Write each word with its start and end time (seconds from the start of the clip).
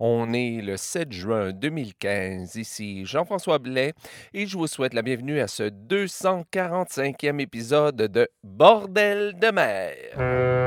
On 0.00 0.32
est 0.32 0.60
le 0.60 0.76
7 0.76 1.12
juin 1.12 1.52
2015. 1.52 2.56
Ici 2.56 3.04
Jean-François 3.04 3.58
Blais 3.58 3.92
et 4.32 4.46
je 4.46 4.56
vous 4.56 4.66
souhaite 4.66 4.94
la 4.94 5.02
bienvenue 5.02 5.40
à 5.40 5.46
ce 5.46 5.64
245e 5.64 7.40
épisode 7.40 7.96
de 7.96 8.28
Bordel 8.42 9.38
de 9.38 9.50
mer. 9.52 10.63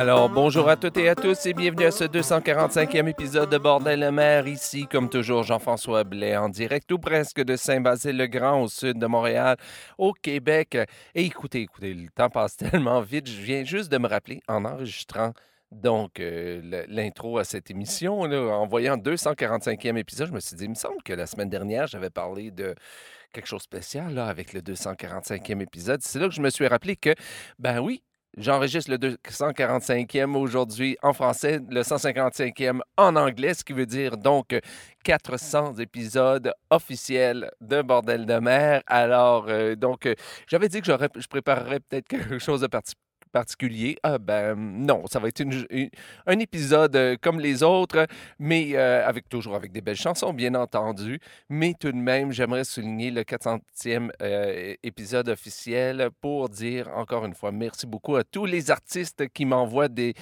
Alors, 0.00 0.30
bonjour 0.30 0.70
à 0.70 0.76
toutes 0.76 0.96
et 0.96 1.10
à 1.10 1.14
tous 1.14 1.44
et 1.44 1.52
bienvenue 1.52 1.84
à 1.84 1.90
ce 1.90 2.04
245e 2.04 3.06
épisode 3.06 3.50
de 3.50 3.58
Bordel 3.58 4.00
de 4.00 4.08
mer. 4.08 4.46
Ici, 4.46 4.86
comme 4.90 5.10
toujours, 5.10 5.42
Jean-François 5.42 6.04
Blais 6.04 6.38
en 6.38 6.48
direct 6.48 6.90
ou 6.90 6.98
presque 6.98 7.42
de 7.42 7.54
Saint-Basile-le-Grand 7.54 8.62
au 8.62 8.68
sud 8.68 8.98
de 8.98 9.04
Montréal, 9.06 9.58
au 9.98 10.14
Québec. 10.14 10.78
Et 11.14 11.24
écoutez, 11.26 11.60
écoutez, 11.60 11.92
le 11.92 12.08
temps 12.08 12.30
passe 12.30 12.56
tellement 12.56 13.02
vite. 13.02 13.28
Je 13.28 13.42
viens 13.42 13.62
juste 13.62 13.92
de 13.92 13.98
me 13.98 14.08
rappeler 14.08 14.40
en 14.48 14.64
enregistrant 14.64 15.34
donc, 15.70 16.18
euh, 16.18 16.62
le- 16.64 16.86
l'intro 16.88 17.36
à 17.36 17.44
cette 17.44 17.70
émission, 17.70 18.22
en 18.22 18.66
voyant 18.66 18.96
le 18.96 19.02
245e 19.02 19.98
épisode, 19.98 20.28
je 20.28 20.32
me 20.32 20.40
suis 20.40 20.56
dit, 20.56 20.64
il 20.64 20.70
me 20.70 20.74
semble 20.76 21.02
que 21.04 21.12
la 21.12 21.26
semaine 21.26 21.50
dernière, 21.50 21.86
j'avais 21.86 22.08
parlé 22.10 22.50
de 22.50 22.74
quelque 23.34 23.46
chose 23.46 23.60
de 23.60 23.64
spécial 23.64 24.14
là, 24.14 24.26
avec 24.28 24.54
le 24.54 24.62
245e 24.62 25.60
épisode. 25.60 26.00
C'est 26.02 26.18
là 26.18 26.26
que 26.26 26.34
je 26.34 26.40
me 26.40 26.48
suis 26.48 26.66
rappelé 26.66 26.96
que, 26.96 27.14
ben 27.60 27.78
oui, 27.80 28.02
j'enregistre 28.36 28.90
le 28.90 28.98
245e 28.98 30.34
aujourd'hui 30.36 30.96
en 31.02 31.12
français, 31.12 31.60
le 31.68 31.82
155e 31.82 32.80
en 32.96 33.16
anglais, 33.16 33.54
ce 33.54 33.64
qui 33.64 33.72
veut 33.72 33.86
dire 33.86 34.16
donc 34.16 34.58
400 35.04 35.74
épisodes 35.78 36.52
officiels 36.70 37.50
de 37.60 37.82
Bordel 37.82 38.26
de 38.26 38.38
mer. 38.38 38.82
Alors, 38.86 39.46
euh, 39.48 39.74
donc, 39.76 40.06
euh, 40.06 40.14
j'avais 40.48 40.68
dit 40.68 40.80
que 40.80 40.86
je 40.86 41.26
préparerais 41.28 41.80
peut-être 41.80 42.08
quelque 42.08 42.38
chose 42.38 42.60
de 42.60 42.66
parti- 42.66 42.94
particulier. 43.30 43.96
Ah 44.02 44.18
ben 44.18 44.54
non, 44.56 45.04
ça 45.06 45.18
va 45.18 45.28
être 45.28 45.42
un 46.26 46.38
épisode 46.38 46.96
euh, 46.96 47.16
comme 47.20 47.40
les 47.40 47.62
autres, 47.62 48.06
mais 48.38 48.72
euh, 48.74 49.06
avec 49.06 49.28
toujours 49.28 49.54
avec 49.54 49.72
des 49.72 49.80
belles 49.80 49.96
chansons, 49.96 50.32
bien 50.32 50.54
entendu. 50.54 51.20
Mais 51.48 51.74
tout 51.78 51.92
de 51.92 51.96
même, 51.96 52.32
j'aimerais 52.32 52.64
souligner 52.64 53.10
le 53.10 53.22
400e 53.22 54.10
euh, 54.22 54.74
épisode 54.82 55.28
officiel 55.28 56.10
pour 56.20 56.48
dire 56.48 56.88
encore 56.94 57.24
une 57.24 57.34
fois 57.34 57.52
merci 57.52 57.86
beaucoup 57.86 58.16
à 58.16 58.24
tous 58.24 58.46
les 58.46 58.70
artistes 58.70 59.28
qui 59.28 59.44
m'envoient 59.44 59.88
de 59.88 60.14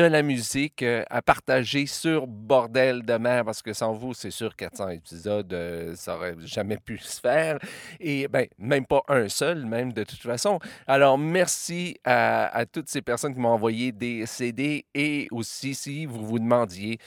la 0.00 0.22
musique 0.22 0.82
à 0.82 1.22
partager 1.22 1.86
sur 1.86 2.26
Bordel 2.26 3.02
de 3.02 3.14
mer, 3.14 3.44
parce 3.44 3.62
que 3.62 3.72
sans 3.72 3.92
vous, 3.92 4.14
c'est 4.14 4.30
sûr, 4.30 4.54
400 4.56 4.88
épisodes, 4.90 5.94
ça 5.94 6.16
aurait 6.16 6.36
jamais 6.44 6.76
pu 6.76 6.98
se 6.98 7.20
faire. 7.20 7.58
Et 8.00 8.28
ben, 8.28 8.46
même 8.58 8.86
pas 8.86 9.02
un 9.08 9.28
seul, 9.28 9.64
même 9.64 9.92
de 9.92 10.04
toute 10.04 10.20
façon. 10.20 10.58
Alors, 10.86 11.18
merci 11.18 11.98
à, 12.04 12.47
à 12.52 12.66
toutes 12.66 12.88
ces 12.88 13.02
personnes 13.02 13.34
qui 13.34 13.40
m'ont 13.40 13.50
envoyé 13.50 13.92
des 13.92 14.26
CD 14.26 14.86
et 14.94 15.28
aussi 15.30 15.74
si 15.74 16.06
vous 16.06 16.26
vous 16.26 16.38
demandiez 16.38 16.98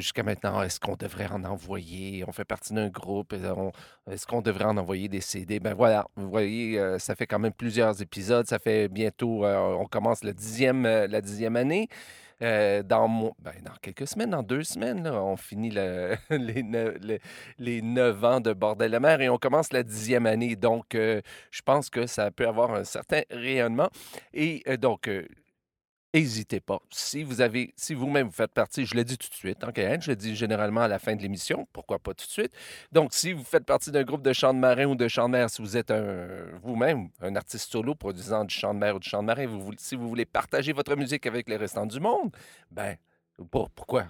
jusqu'à 0.00 0.22
maintenant, 0.22 0.62
est-ce 0.62 0.80
qu'on 0.80 0.96
devrait 0.96 1.28
en 1.30 1.44
envoyer? 1.44 2.24
On 2.26 2.32
fait 2.32 2.44
partie 2.44 2.72
d'un 2.72 2.88
groupe, 2.88 3.34
est-ce 4.10 4.26
qu'on 4.26 4.42
devrait 4.42 4.64
en 4.64 4.76
envoyer 4.76 5.08
des 5.08 5.20
CD? 5.20 5.60
Ben 5.60 5.74
voilà, 5.74 6.06
vous 6.16 6.30
voyez, 6.30 6.78
euh, 6.78 6.98
ça 6.98 7.14
fait 7.14 7.26
quand 7.26 7.38
même 7.38 7.52
plusieurs 7.52 8.00
épisodes, 8.00 8.46
ça 8.46 8.58
fait 8.58 8.88
bientôt, 8.88 9.44
euh, 9.44 9.56
on 9.78 9.86
commence 9.86 10.22
dixième, 10.22 10.86
euh, 10.86 11.06
la 11.06 11.20
dixième 11.20 11.56
année. 11.56 11.88
Euh, 12.42 12.82
ben, 13.40 13.52
dans 13.64 13.72
quelques 13.82 14.06
semaines, 14.06 14.30
dans 14.30 14.42
deux 14.44 14.62
semaines, 14.62 15.06
on 15.08 15.36
finit 15.36 15.70
le- 15.70 16.14
les, 16.30 16.62
ne- 16.62 16.90
le- 17.00 17.18
les 17.58 17.82
neuf 17.82 18.22
ans 18.24 18.40
de 18.40 18.52
Bordel 18.52 18.92
de 18.92 18.98
mer 18.98 19.20
et 19.20 19.28
on 19.28 19.38
commence 19.38 19.72
la 19.72 19.82
dixième 19.82 20.26
année. 20.26 20.54
Donc, 20.56 20.94
euh, 20.94 21.20
je 21.50 21.62
pense 21.62 21.90
que 21.90 22.06
ça 22.06 22.30
peut 22.30 22.46
avoir 22.46 22.72
un 22.74 22.84
certain 22.84 23.22
rayonnement. 23.30 23.88
Et 24.34 24.62
euh, 24.68 24.76
donc, 24.76 25.08
N'hésitez 26.14 26.60
pas. 26.60 26.80
Si 26.90 27.22
vous 27.22 27.42
avez, 27.42 27.74
si 27.76 27.92
vous-même 27.92 28.28
vous 28.28 28.32
faites 28.32 28.52
partie, 28.52 28.86
je 28.86 28.94
le 28.94 29.04
dis 29.04 29.18
tout 29.18 29.28
de 29.28 29.34
suite, 29.34 29.58
Cayenne, 29.74 30.00
je 30.00 30.10
le 30.10 30.16
dis 30.16 30.34
généralement 30.34 30.80
à 30.80 30.88
la 30.88 30.98
fin 30.98 31.14
de 31.14 31.20
l'émission, 31.20 31.68
pourquoi 31.72 31.98
pas 31.98 32.14
tout 32.14 32.24
de 32.26 32.30
suite. 32.30 32.52
Donc, 32.90 33.12
si 33.12 33.34
vous 33.34 33.44
faites 33.44 33.66
partie 33.66 33.90
d'un 33.90 34.04
groupe 34.04 34.22
de 34.22 34.32
chant 34.32 34.54
de 34.54 34.58
marin 34.58 34.86
ou 34.86 34.94
de 34.94 35.06
chant 35.06 35.28
de 35.28 35.32
mer, 35.32 35.50
si 35.50 35.60
vous 35.60 35.76
êtes 35.76 35.92
vous-même 36.62 37.10
un 37.20 37.36
artiste 37.36 37.70
solo 37.70 37.94
produisant 37.94 38.44
du 38.46 38.54
chant 38.54 38.72
de 38.72 38.78
mer 38.78 38.96
ou 38.96 38.98
du 38.98 39.08
chant 39.08 39.20
de 39.20 39.26
marin, 39.26 39.46
si 39.76 39.96
vous 39.96 40.08
voulez 40.08 40.24
partager 40.24 40.72
votre 40.72 40.96
musique 40.96 41.26
avec 41.26 41.46
les 41.46 41.56
restants 41.56 41.86
du 41.86 42.00
monde, 42.00 42.34
ben, 42.70 42.96
pour- 43.50 43.70
pourquoi? 43.70 44.06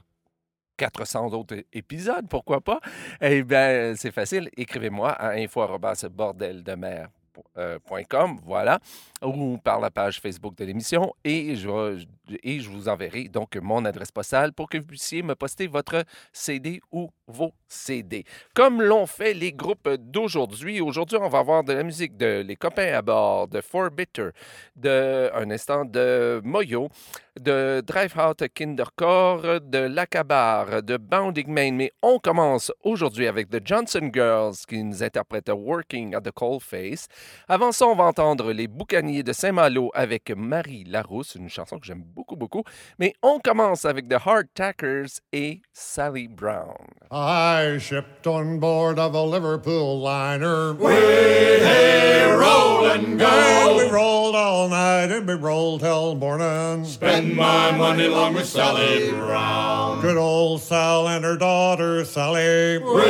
400 0.77 1.33
autres 1.35 1.65
épisodes, 1.73 2.29
pourquoi 2.29 2.61
pas? 2.61 2.81
Eh 3.21 3.43
bien, 3.43 3.95
c'est 3.97 4.13
facile. 4.13 4.49
Écrivez-moi 4.57 5.11
à 5.11 5.37
info.bordeldemer.com, 7.57 8.41
voilà, 8.45 8.79
ou 9.23 9.59
par 9.59 9.81
la 9.81 9.91
page 9.91 10.21
Facebook 10.21 10.57
de 10.57 10.65
l'émission, 10.65 11.15
et 11.25 11.57
je, 11.57 12.05
et 12.43 12.61
je 12.61 12.69
vous 12.69 12.89
enverrai 12.89 13.29
donc 13.29 13.57
mon 13.57 13.85
adresse 13.85 14.13
postale 14.13 14.53
pour 14.53 14.69
que 14.69 14.79
vous 14.79 14.87
puissiez 14.87 15.23
me 15.23 15.35
poster 15.35 15.67
votre 15.67 16.05
CD 16.33 16.81
ou 16.93 17.11
vos 17.29 17.53
CD. 17.69 18.25
Comme 18.55 18.83
l'ont 18.83 19.07
fait 19.07 19.35
les 19.35 19.53
groupes 19.53 19.89
d'aujourd'hui, 19.89 20.81
aujourd'hui, 20.81 21.19
on 21.21 21.29
va 21.29 21.39
avoir 21.39 21.63
de 21.63 21.73
la 21.73 21.83
musique 21.83 22.17
de 22.17 22.43
Les 22.47 22.57
Copains 22.57 22.95
à 22.95 23.03
bord, 23.03 23.49
de 23.49 23.61
For 23.61 23.91
Bitter, 23.91 24.31
de 24.77 25.31
un 25.35 25.51
instant 25.51 25.85
de 25.85 26.41
Moyo, 26.43 26.89
de 27.39 27.83
Drive 27.87 28.19
Out 28.19 28.45
Kindercore, 28.55 29.61
de 29.61 29.79
L'Acabar, 29.79 30.83
de 30.83 30.97
Bounding 30.97 31.49
Main. 31.49 31.73
Mais 31.73 31.93
on 32.03 32.19
commence 32.19 32.73
aujourd'hui 32.83 33.27
avec 33.27 33.49
The 33.51 33.61
Johnson 33.65 34.11
Girls 34.13 34.57
qui 34.67 34.83
nous 34.83 35.03
interprètent 35.03 35.51
Working 35.51 36.15
at 36.15 36.23
the 36.23 36.33
Cold 36.33 36.63
Face. 36.63 37.07
Avant 37.49 37.73
ça, 37.73 37.87
on 37.87 37.95
va 37.95 38.05
entendre 38.05 38.53
Les 38.53 38.67
Boucaniers 38.67 39.23
de 39.23 39.33
Saint-Malo 39.33 39.91
avec 39.95 40.31
Marie 40.31 40.85
Larousse, 40.85 41.35
une 41.35 41.49
chanson 41.49 41.79
que 41.79 41.87
j'aime 41.87 42.03
beaucoup, 42.03 42.37
beaucoup. 42.37 42.65
Mais 42.99 43.15
on 43.23 43.39
commence 43.39 43.85
avec 43.85 44.09
The 44.09 44.17
Hard 44.25 44.47
Tackers 44.55 45.21
et 45.33 45.61
Sally 45.73 46.29
Brown. 46.29 46.75
I 47.19 47.79
shipped 47.79 48.29
on 48.29 48.61
board 48.61 48.97
of 49.01 49.13
a 49.13 49.23
Liverpool 49.23 50.01
liner. 50.01 50.73
roll 50.75 50.87
and 52.87 53.21
And 53.21 53.77
we 53.77 53.83
go. 53.87 53.91
rolled 53.91 54.37
all 54.37 54.69
night 54.69 55.11
and 55.11 55.27
we 55.27 55.35
rolled 55.35 55.81
till 55.81 56.15
morning. 56.15 56.85
Spend 56.85 57.35
my 57.35 57.73
money 57.77 58.07
long 58.07 58.35
with 58.35 58.47
Sally 58.47 59.11
Brown. 59.11 60.01
Good 60.01 60.17
old 60.17 60.63
Sal 60.63 61.09
and 61.09 61.25
her 61.25 61.37
daughter 61.37 62.05
Sally. 62.05 62.79
roll 62.79 63.01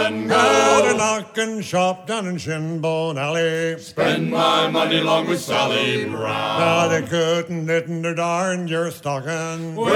and 0.00 0.30
Had 0.30 0.84
a 0.84 0.89
go. 0.89 0.89
Knockin' 1.00 1.62
shop 1.62 2.06
down 2.06 2.26
in 2.26 2.36
Shinbone 2.36 3.16
Alley. 3.16 3.78
Spend 3.78 4.30
my 4.30 4.68
money 4.68 5.00
long 5.00 5.26
with 5.26 5.40
Sally 5.40 6.04
Brown. 6.04 6.60
Now 6.60 6.88
they 6.88 7.00
couldn't 7.00 7.64
knit 7.64 7.86
in 7.86 8.02
their 8.02 8.14
darn 8.14 8.68
your 8.68 8.90
stocking. 8.90 9.76
roll 9.76 9.86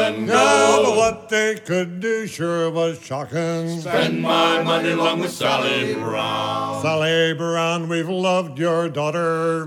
and 0.00 0.26
Yeah, 0.26 0.80
but 0.82 0.96
what 0.96 1.28
they 1.28 1.54
could 1.54 2.00
do 2.00 2.26
sure 2.26 2.72
was 2.72 3.00
shocking. 3.00 3.80
Spend 3.82 4.20
my 4.20 4.60
money 4.64 4.94
long 4.94 5.20
with 5.20 5.30
Sally 5.30 5.94
Brown. 5.94 6.82
Sally 6.82 7.34
Brown, 7.34 7.88
we've 7.88 8.08
loved 8.08 8.58
your 8.58 8.88
daughter. 8.88 9.66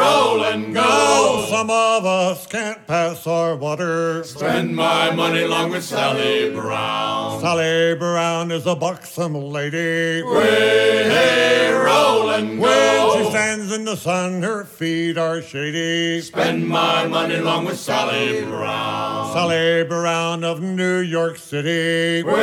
roll 0.00 0.42
and 0.44 0.76
Oh, 0.76 0.80
go. 0.80 1.46
some 1.50 1.70
of 1.70 2.06
us 2.06 2.46
can't 2.46 2.86
pass 2.86 3.26
our 3.26 3.54
water. 3.56 4.24
Spend 4.24 4.74
my 4.74 5.10
money 5.14 5.44
long 5.44 5.70
with 5.70 5.84
Sally 5.84 6.50
Brown. 6.50 7.40
Sally 7.40 7.73
Brown 7.98 8.52
is 8.52 8.66
a 8.66 8.76
buxom 8.76 9.34
lady. 9.34 10.22
Way 10.22 11.08
hey, 11.10 11.72
rolling, 11.72 12.58
with 12.58 13.03
stands 13.34 13.72
in 13.72 13.84
the 13.84 13.96
sun, 13.96 14.42
her 14.44 14.62
feet 14.64 15.18
are 15.18 15.42
shady. 15.42 16.20
Spend 16.20 16.68
my 16.68 17.04
money 17.08 17.38
long 17.38 17.64
with 17.64 17.80
Sally 17.80 18.44
Brown. 18.44 19.32
Sally 19.32 19.82
Brown 19.82 20.44
of 20.44 20.60
New 20.62 20.98
York 21.00 21.36
City. 21.36 22.22
roll 22.22 22.36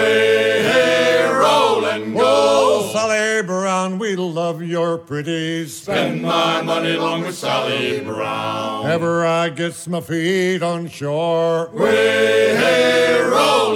and 1.86 2.14
Oh, 2.18 2.20
go. 2.20 2.90
Sally 2.92 3.42
Brown, 3.42 4.00
we 4.00 4.18
love 4.18 4.62
your 4.62 4.98
pretties. 4.98 5.78
Spend 5.78 6.24
my 6.24 6.62
money 6.62 6.98
long 6.98 7.22
with 7.22 7.36
Sally 7.38 8.02
Brown. 8.02 8.86
Ever 8.86 9.26
I 9.26 9.48
gets 9.48 9.88
my 9.88 10.02
feet 10.02 10.62
on 10.62 10.90
shore. 10.90 11.70
roll 11.74 11.88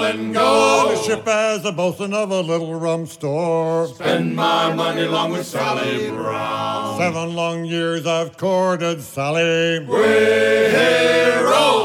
and 0.04 0.36
On 0.38 0.90
the 0.90 0.96
go. 0.96 1.02
ship 1.06 1.26
as 1.26 1.64
a 1.64 1.72
bosun 1.72 2.14
of 2.14 2.30
a 2.32 2.42
little 2.42 2.76
rum 2.78 3.06
store. 3.06 3.88
Spend 3.88 4.36
my 4.36 4.74
money 4.74 5.06
long 5.06 5.32
with 5.32 5.46
Sally 5.46 6.10
Brown. 6.10 6.98
Seven 7.06 7.36
long 7.36 7.66
years 7.66 8.08
I've 8.08 8.36
courted 8.36 9.00
Sally. 9.00 9.78
roll 9.78 9.92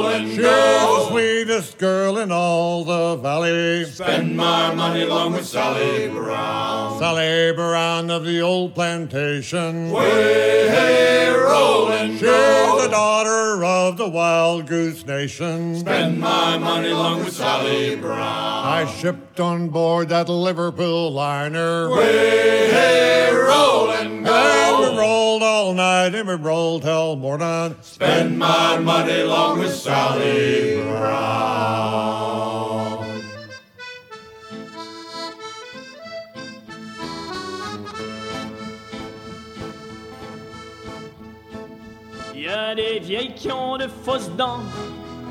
and 0.07 0.29
She's 0.29 0.39
the 0.39 1.07
sweetest 1.11 1.77
girl 1.77 2.17
in 2.17 2.33
all 2.33 2.85
the 2.85 3.17
valley. 3.17 3.85
Spend 3.85 4.35
my 4.35 4.75
money 4.75 5.05
long 5.05 5.35
with 5.35 5.47
Sally 5.47 6.09
Brown. 6.09 6.99
Sally 6.99 7.53
Brown 7.53 8.11
of 8.11 8.25
the 8.25 8.41
old 8.41 8.75
plantation. 8.75 9.93
roll 9.93 11.93
and 11.93 12.19
shoe, 12.19 12.25
the 12.25 12.89
daughter 12.91 13.63
of 13.63 13.99
the 13.99 14.09
Wild 14.09 14.69
Goose 14.69 15.05
Nation. 15.05 15.81
Spend 15.81 16.19
my 16.19 16.57
money 16.57 16.93
along 16.93 17.27
with 17.27 17.35
Sally 17.35 17.95
Brown. 17.95 18.19
I 18.19 18.87
shipped 19.31 19.41
on 19.41 19.69
board 19.69 20.09
that 20.09 20.29
Liverpool 20.29 21.13
liner. 21.13 21.91
Way, 21.91 22.71
hey, 22.71 23.33
roll 23.33 23.91
and 23.91 24.25
go. 24.25 24.33
And 24.33 24.93
we 24.93 24.99
rolled 24.99 25.43
all 25.43 25.73
night 25.75 26.15
and 26.15 26.29
we 26.29 26.35
rolled 26.35 26.83
till 26.83 27.17
morning. 27.17 27.77
Spend 27.83 28.39
my 28.39 28.79
money 28.79 29.21
along 29.21 29.61
with 29.61 29.75
Sally 29.75 30.83
Brown. 30.83 32.11
Il 42.35 42.41
y 42.43 42.49
a 42.49 42.75
des 42.75 42.99
vieilles 43.01 43.35
qui 43.35 43.53
ont 43.53 43.77
de 43.77 43.87
fausses 43.87 44.31
dents, 44.37 44.63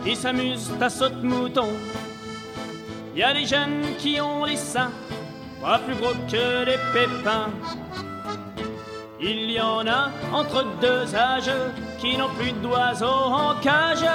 qui 0.05 0.15
s'amusent 0.15 0.71
à 0.79 0.89
saute-mouton. 0.89 1.69
Il 3.19 3.23
y 3.23 3.25
a 3.25 3.33
des 3.33 3.45
jeunes 3.45 3.97
qui 3.97 4.21
ont 4.21 4.45
des 4.45 4.55
seins, 4.55 4.93
pas 5.61 5.77
plus 5.79 5.95
gros 5.95 6.13
que 6.31 6.63
des 6.63 6.79
pépins. 6.93 7.49
Il 9.19 9.51
y 9.51 9.59
en 9.59 9.85
a 9.85 10.09
entre 10.31 10.63
deux 10.79 11.13
âges 11.13 11.51
qui 11.99 12.15
n'ont 12.15 12.29
plus 12.39 12.53
d'oiseaux 12.53 13.25
en 13.43 13.55
cage. 13.55 14.05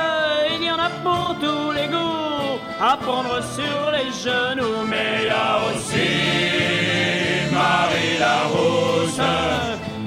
Il 0.58 0.64
y 0.64 0.70
en 0.70 0.78
a 0.78 0.88
pour 1.02 1.36
tous 1.38 1.70
les 1.72 1.86
goûts, 1.88 2.58
à 2.80 2.96
prendre 2.96 3.42
sur 3.42 3.90
les 3.92 4.10
genoux. 4.24 4.86
Mais 4.88 5.24
il 5.24 5.26
y 5.26 5.28
a 5.28 5.58
aussi 5.68 6.08
Marie 7.52 8.16
la 8.18 8.38
rousse 8.54 9.20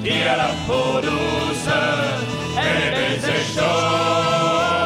qui 0.02 0.22
a 0.22 0.36
la 0.38 0.50
peau 0.66 1.00
douce. 1.00 1.72
Elle 2.56 2.94
est 2.94 3.20
baisée 3.20 3.44
chaud. 3.54 4.77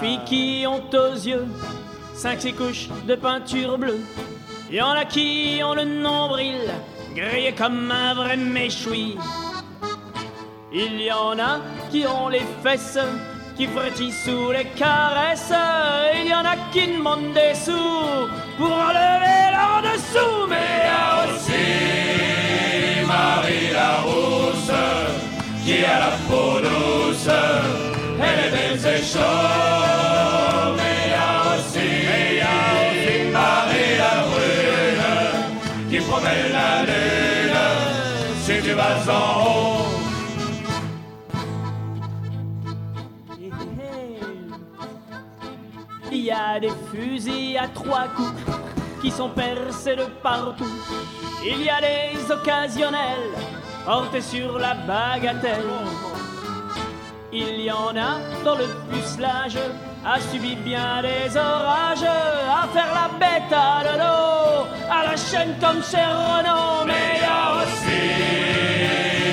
Filles 0.00 0.20
qui 0.24 0.64
ont 0.66 0.82
aux 0.92 1.14
yeux 1.14 1.46
cinq 2.14 2.40
six 2.40 2.52
couches 2.52 2.88
de 3.06 3.14
peinture 3.14 3.78
bleue. 3.78 4.00
Il 4.70 4.76
y 4.76 4.82
en 4.82 4.92
a 4.92 5.04
qui 5.04 5.60
ont 5.62 5.74
le 5.74 5.84
nombril 5.84 6.60
grillé 7.14 7.52
comme 7.52 7.90
un 7.90 8.14
vrai 8.14 8.36
méchoui. 8.36 9.16
Il 10.72 11.00
y 11.00 11.12
en 11.12 11.38
a 11.38 11.60
qui 11.90 12.04
ont 12.06 12.28
les 12.28 12.44
fesses 12.62 12.98
qui 13.56 13.66
frétillent 13.66 14.12
sous 14.12 14.50
les 14.50 14.66
caresses. 14.76 15.52
Il 16.14 16.28
y 16.28 16.34
en 16.34 16.44
a 16.44 16.56
qui 16.72 16.86
demandent 16.88 17.32
des 17.32 17.54
sous 17.54 17.72
pour 18.58 18.72
enlever 18.72 19.42
leur 19.56 19.82
dessous. 19.82 20.46
Mais 20.48 20.56
il 20.82 20.86
y 20.86 20.90
a 20.90 21.24
aussi 21.32 23.06
Marie 23.06 23.72
la 23.72 23.94
rousse 24.06 24.72
qui 25.64 25.84
a 25.84 25.98
la 26.00 26.12
peau 26.28 26.60
douce. 26.60 27.85
Elle. 28.18 28.76
Mais 30.76 31.00
il 31.04 31.10
y 31.10 31.14
a 31.14 31.26
aussi, 31.54 31.84
il 31.84 32.36
y 32.36 32.40
a 32.40 32.66
qui 35.90 35.98
promet 36.00 36.48
la 36.52 36.82
lune 36.82 37.56
si 38.42 38.60
tu 38.62 38.72
vas 38.72 38.98
en 39.08 39.44
haut. 39.44 40.06
Il 46.10 46.22
y 46.22 46.30
a 46.30 46.58
des 46.58 46.72
fusils 46.90 47.58
à 47.58 47.68
trois 47.68 48.08
coups 48.16 48.42
qui 49.00 49.10
sont 49.10 49.28
percés 49.30 49.96
de 49.96 50.04
partout. 50.22 50.64
Il 51.44 51.62
y 51.62 51.68
a 51.68 51.80
les 51.80 52.30
occasionnels 52.30 53.30
portés 53.84 54.20
sur 54.20 54.58
la 54.58 54.74
bagatelle. 54.74 56.15
Y 57.66 57.72
en 57.72 57.96
a 57.96 58.20
dans 58.44 58.54
le 58.54 58.66
pucelage 58.92 59.58
a 60.04 60.20
subi 60.20 60.54
bien 60.54 61.02
des 61.02 61.36
orages 61.36 62.04
à 62.04 62.68
faire 62.68 62.92
la 62.94 63.08
bête 63.18 63.52
à 63.52 63.82
l'eau, 63.82 64.68
à 64.88 65.02
la 65.02 65.16
chaîne 65.16 65.52
comme 65.60 65.82
chez 65.82 65.96
Renault. 65.96 66.84
Mais 66.86 67.18
y 67.18 67.24
a 67.24 67.42
aussi 67.58 68.02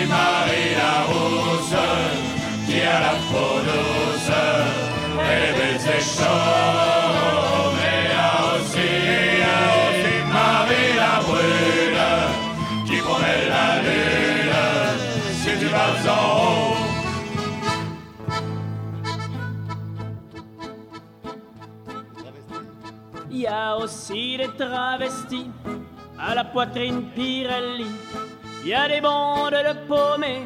Marie 0.10 0.74
la 0.82 0.96
rousse 1.10 1.78
qui 2.66 2.82
a 2.82 3.00
la 3.02 3.14
peau 3.30 3.60
douce. 3.68 4.04
Chaud. 6.04 7.03
Aussi 23.84 24.38
des 24.38 24.50
travestis 24.58 25.52
à 26.18 26.36
la 26.36 26.44
poitrine 26.46 27.04
Pirelli. 27.16 27.92
Il 28.64 28.70
y 28.70 28.74
a 28.74 28.88
des 28.88 29.02
bandes 29.02 29.52
de 29.70 29.74
paumés 29.88 30.44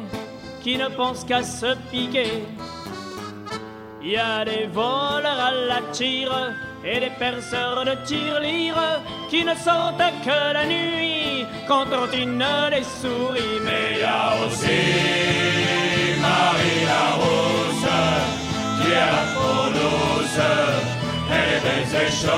qui 0.62 0.76
ne 0.76 0.88
pensent 0.88 1.24
qu'à 1.24 1.42
se 1.42 1.76
piquer. 1.90 2.44
Il 4.02 4.10
y 4.10 4.16
a 4.16 4.44
des 4.44 4.66
voleurs 4.66 5.40
à 5.48 5.52
la 5.52 5.80
tire 5.92 6.52
et 6.84 6.98
des 7.00 7.12
perceurs 7.18 7.84
de 7.84 7.94
tirelire 8.06 9.00
qui 9.30 9.44
ne 9.44 9.54
sortent 9.54 10.12
que 10.24 10.52
la 10.52 10.66
nuit 10.66 11.46
quand 11.68 11.86
trottinent 11.86 12.70
des 12.70 12.86
souris. 13.00 13.60
Mais 13.64 13.86
il 13.92 14.00
y 14.00 14.04
a 14.04 14.34
aussi 14.44 14.78
Marie 16.20 16.84
la 16.90 17.04
a 17.04 18.08
la. 20.38 20.77
Elle 21.68 21.78
est 21.78 21.84
baisée 21.84 22.10
chaud. 22.10 22.28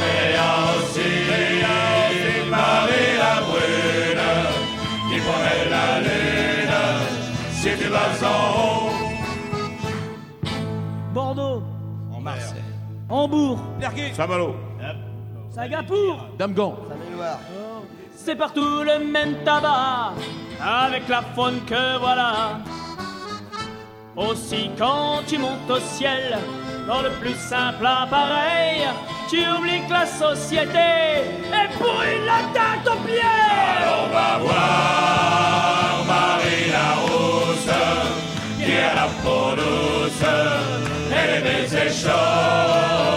Mais 0.00 0.30
il 0.30 0.34
y 0.34 0.38
a 0.38 0.42
aussi, 0.76 1.00
il 1.02 1.58
y 1.58 1.64
a 1.64 1.66
aussi 2.08 2.50
Marie 2.50 3.14
la 3.18 3.34
brune 3.42 4.26
qui 5.08 5.16
promet 5.20 5.62
la 5.70 6.00
lune 6.00 6.78
si 7.52 7.70
tu 7.76 7.88
vas 7.88 8.10
en 8.26 8.30
haut. 8.58 8.90
Bordeaux, 11.14 11.62
Marseille. 12.20 12.62
Hambourg, 13.08 13.58
Saint-Malo. 14.14 14.56
Singapour, 15.54 16.26
Damgon. 16.38 16.74
c'est 18.14 18.36
partout 18.36 18.82
le 18.82 18.98
même 19.10 19.36
tabac, 19.44 20.12
avec 20.60 21.08
la 21.08 21.22
faune 21.22 21.60
que 21.64 21.98
voilà. 21.98 22.58
Aussi 24.16 24.70
quand 24.76 25.20
tu 25.26 25.38
montes 25.38 25.70
au 25.70 25.78
ciel, 25.78 26.36
dans 26.86 27.02
le 27.02 27.10
plus 27.20 27.34
simple 27.34 27.84
appareil, 27.84 28.86
tu 29.28 29.38
oublies 29.48 29.84
que 29.86 29.92
la 29.92 30.06
société 30.06 30.78
est 30.78 31.72
pourrie 31.78 32.20
de 32.20 32.26
la 32.26 32.42
tête 32.54 32.86
aux 32.86 33.00
pieds. 33.06 33.20
On 33.86 34.08
va 34.12 34.38
voir 34.38 36.04
Marie 36.06 36.70
la 36.70 36.90
rousse 37.02 37.76
qui 38.58 38.72
a 38.72 38.94
la 38.94 39.08
peau 39.22 39.56
douce. 39.56 40.28
Elle 41.10 41.38
est 41.38 41.42
baisée 41.42 41.90
chaud. 41.90 43.15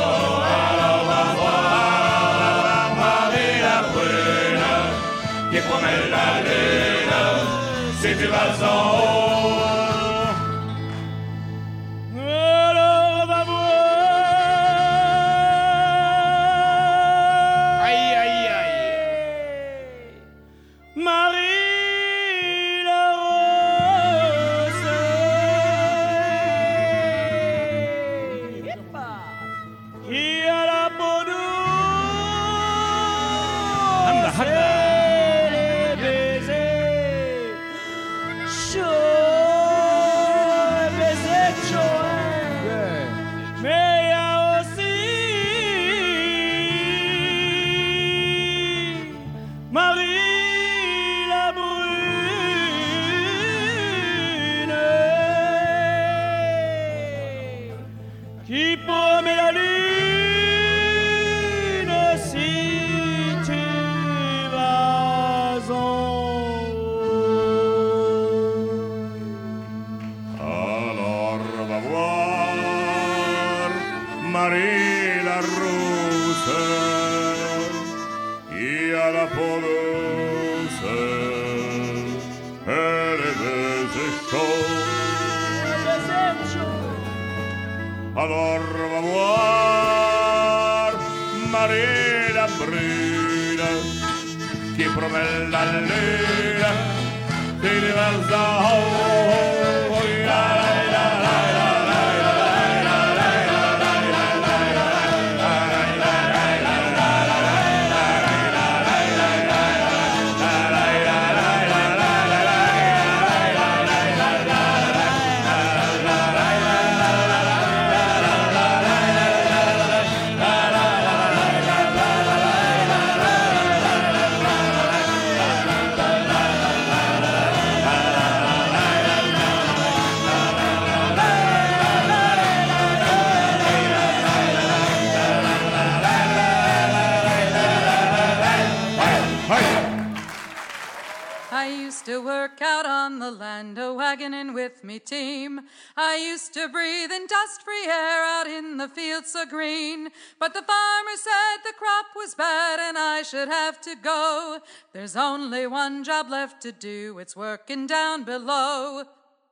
Free 147.57 147.85
air 147.85 148.23
out 148.23 148.47
in 148.47 148.77
the 148.77 148.87
fields 148.87 149.31
so 149.31 149.45
green. 149.45 150.09
But 150.39 150.53
the 150.53 150.61
farmer 150.61 151.17
said 151.17 151.63
the 151.63 151.77
crop 151.77 152.07
was 152.15 152.35
bad 152.35 152.79
and 152.79 152.97
I 152.97 153.23
should 153.23 153.47
have 153.47 153.81
to 153.81 153.95
go. 153.95 154.59
There's 154.93 155.15
only 155.15 155.67
one 155.67 156.03
job 156.03 156.29
left 156.29 156.61
to 156.63 156.71
do, 156.71 157.17
it's 157.19 157.35
working 157.35 157.87
down 157.87 158.23
below. 158.23 159.03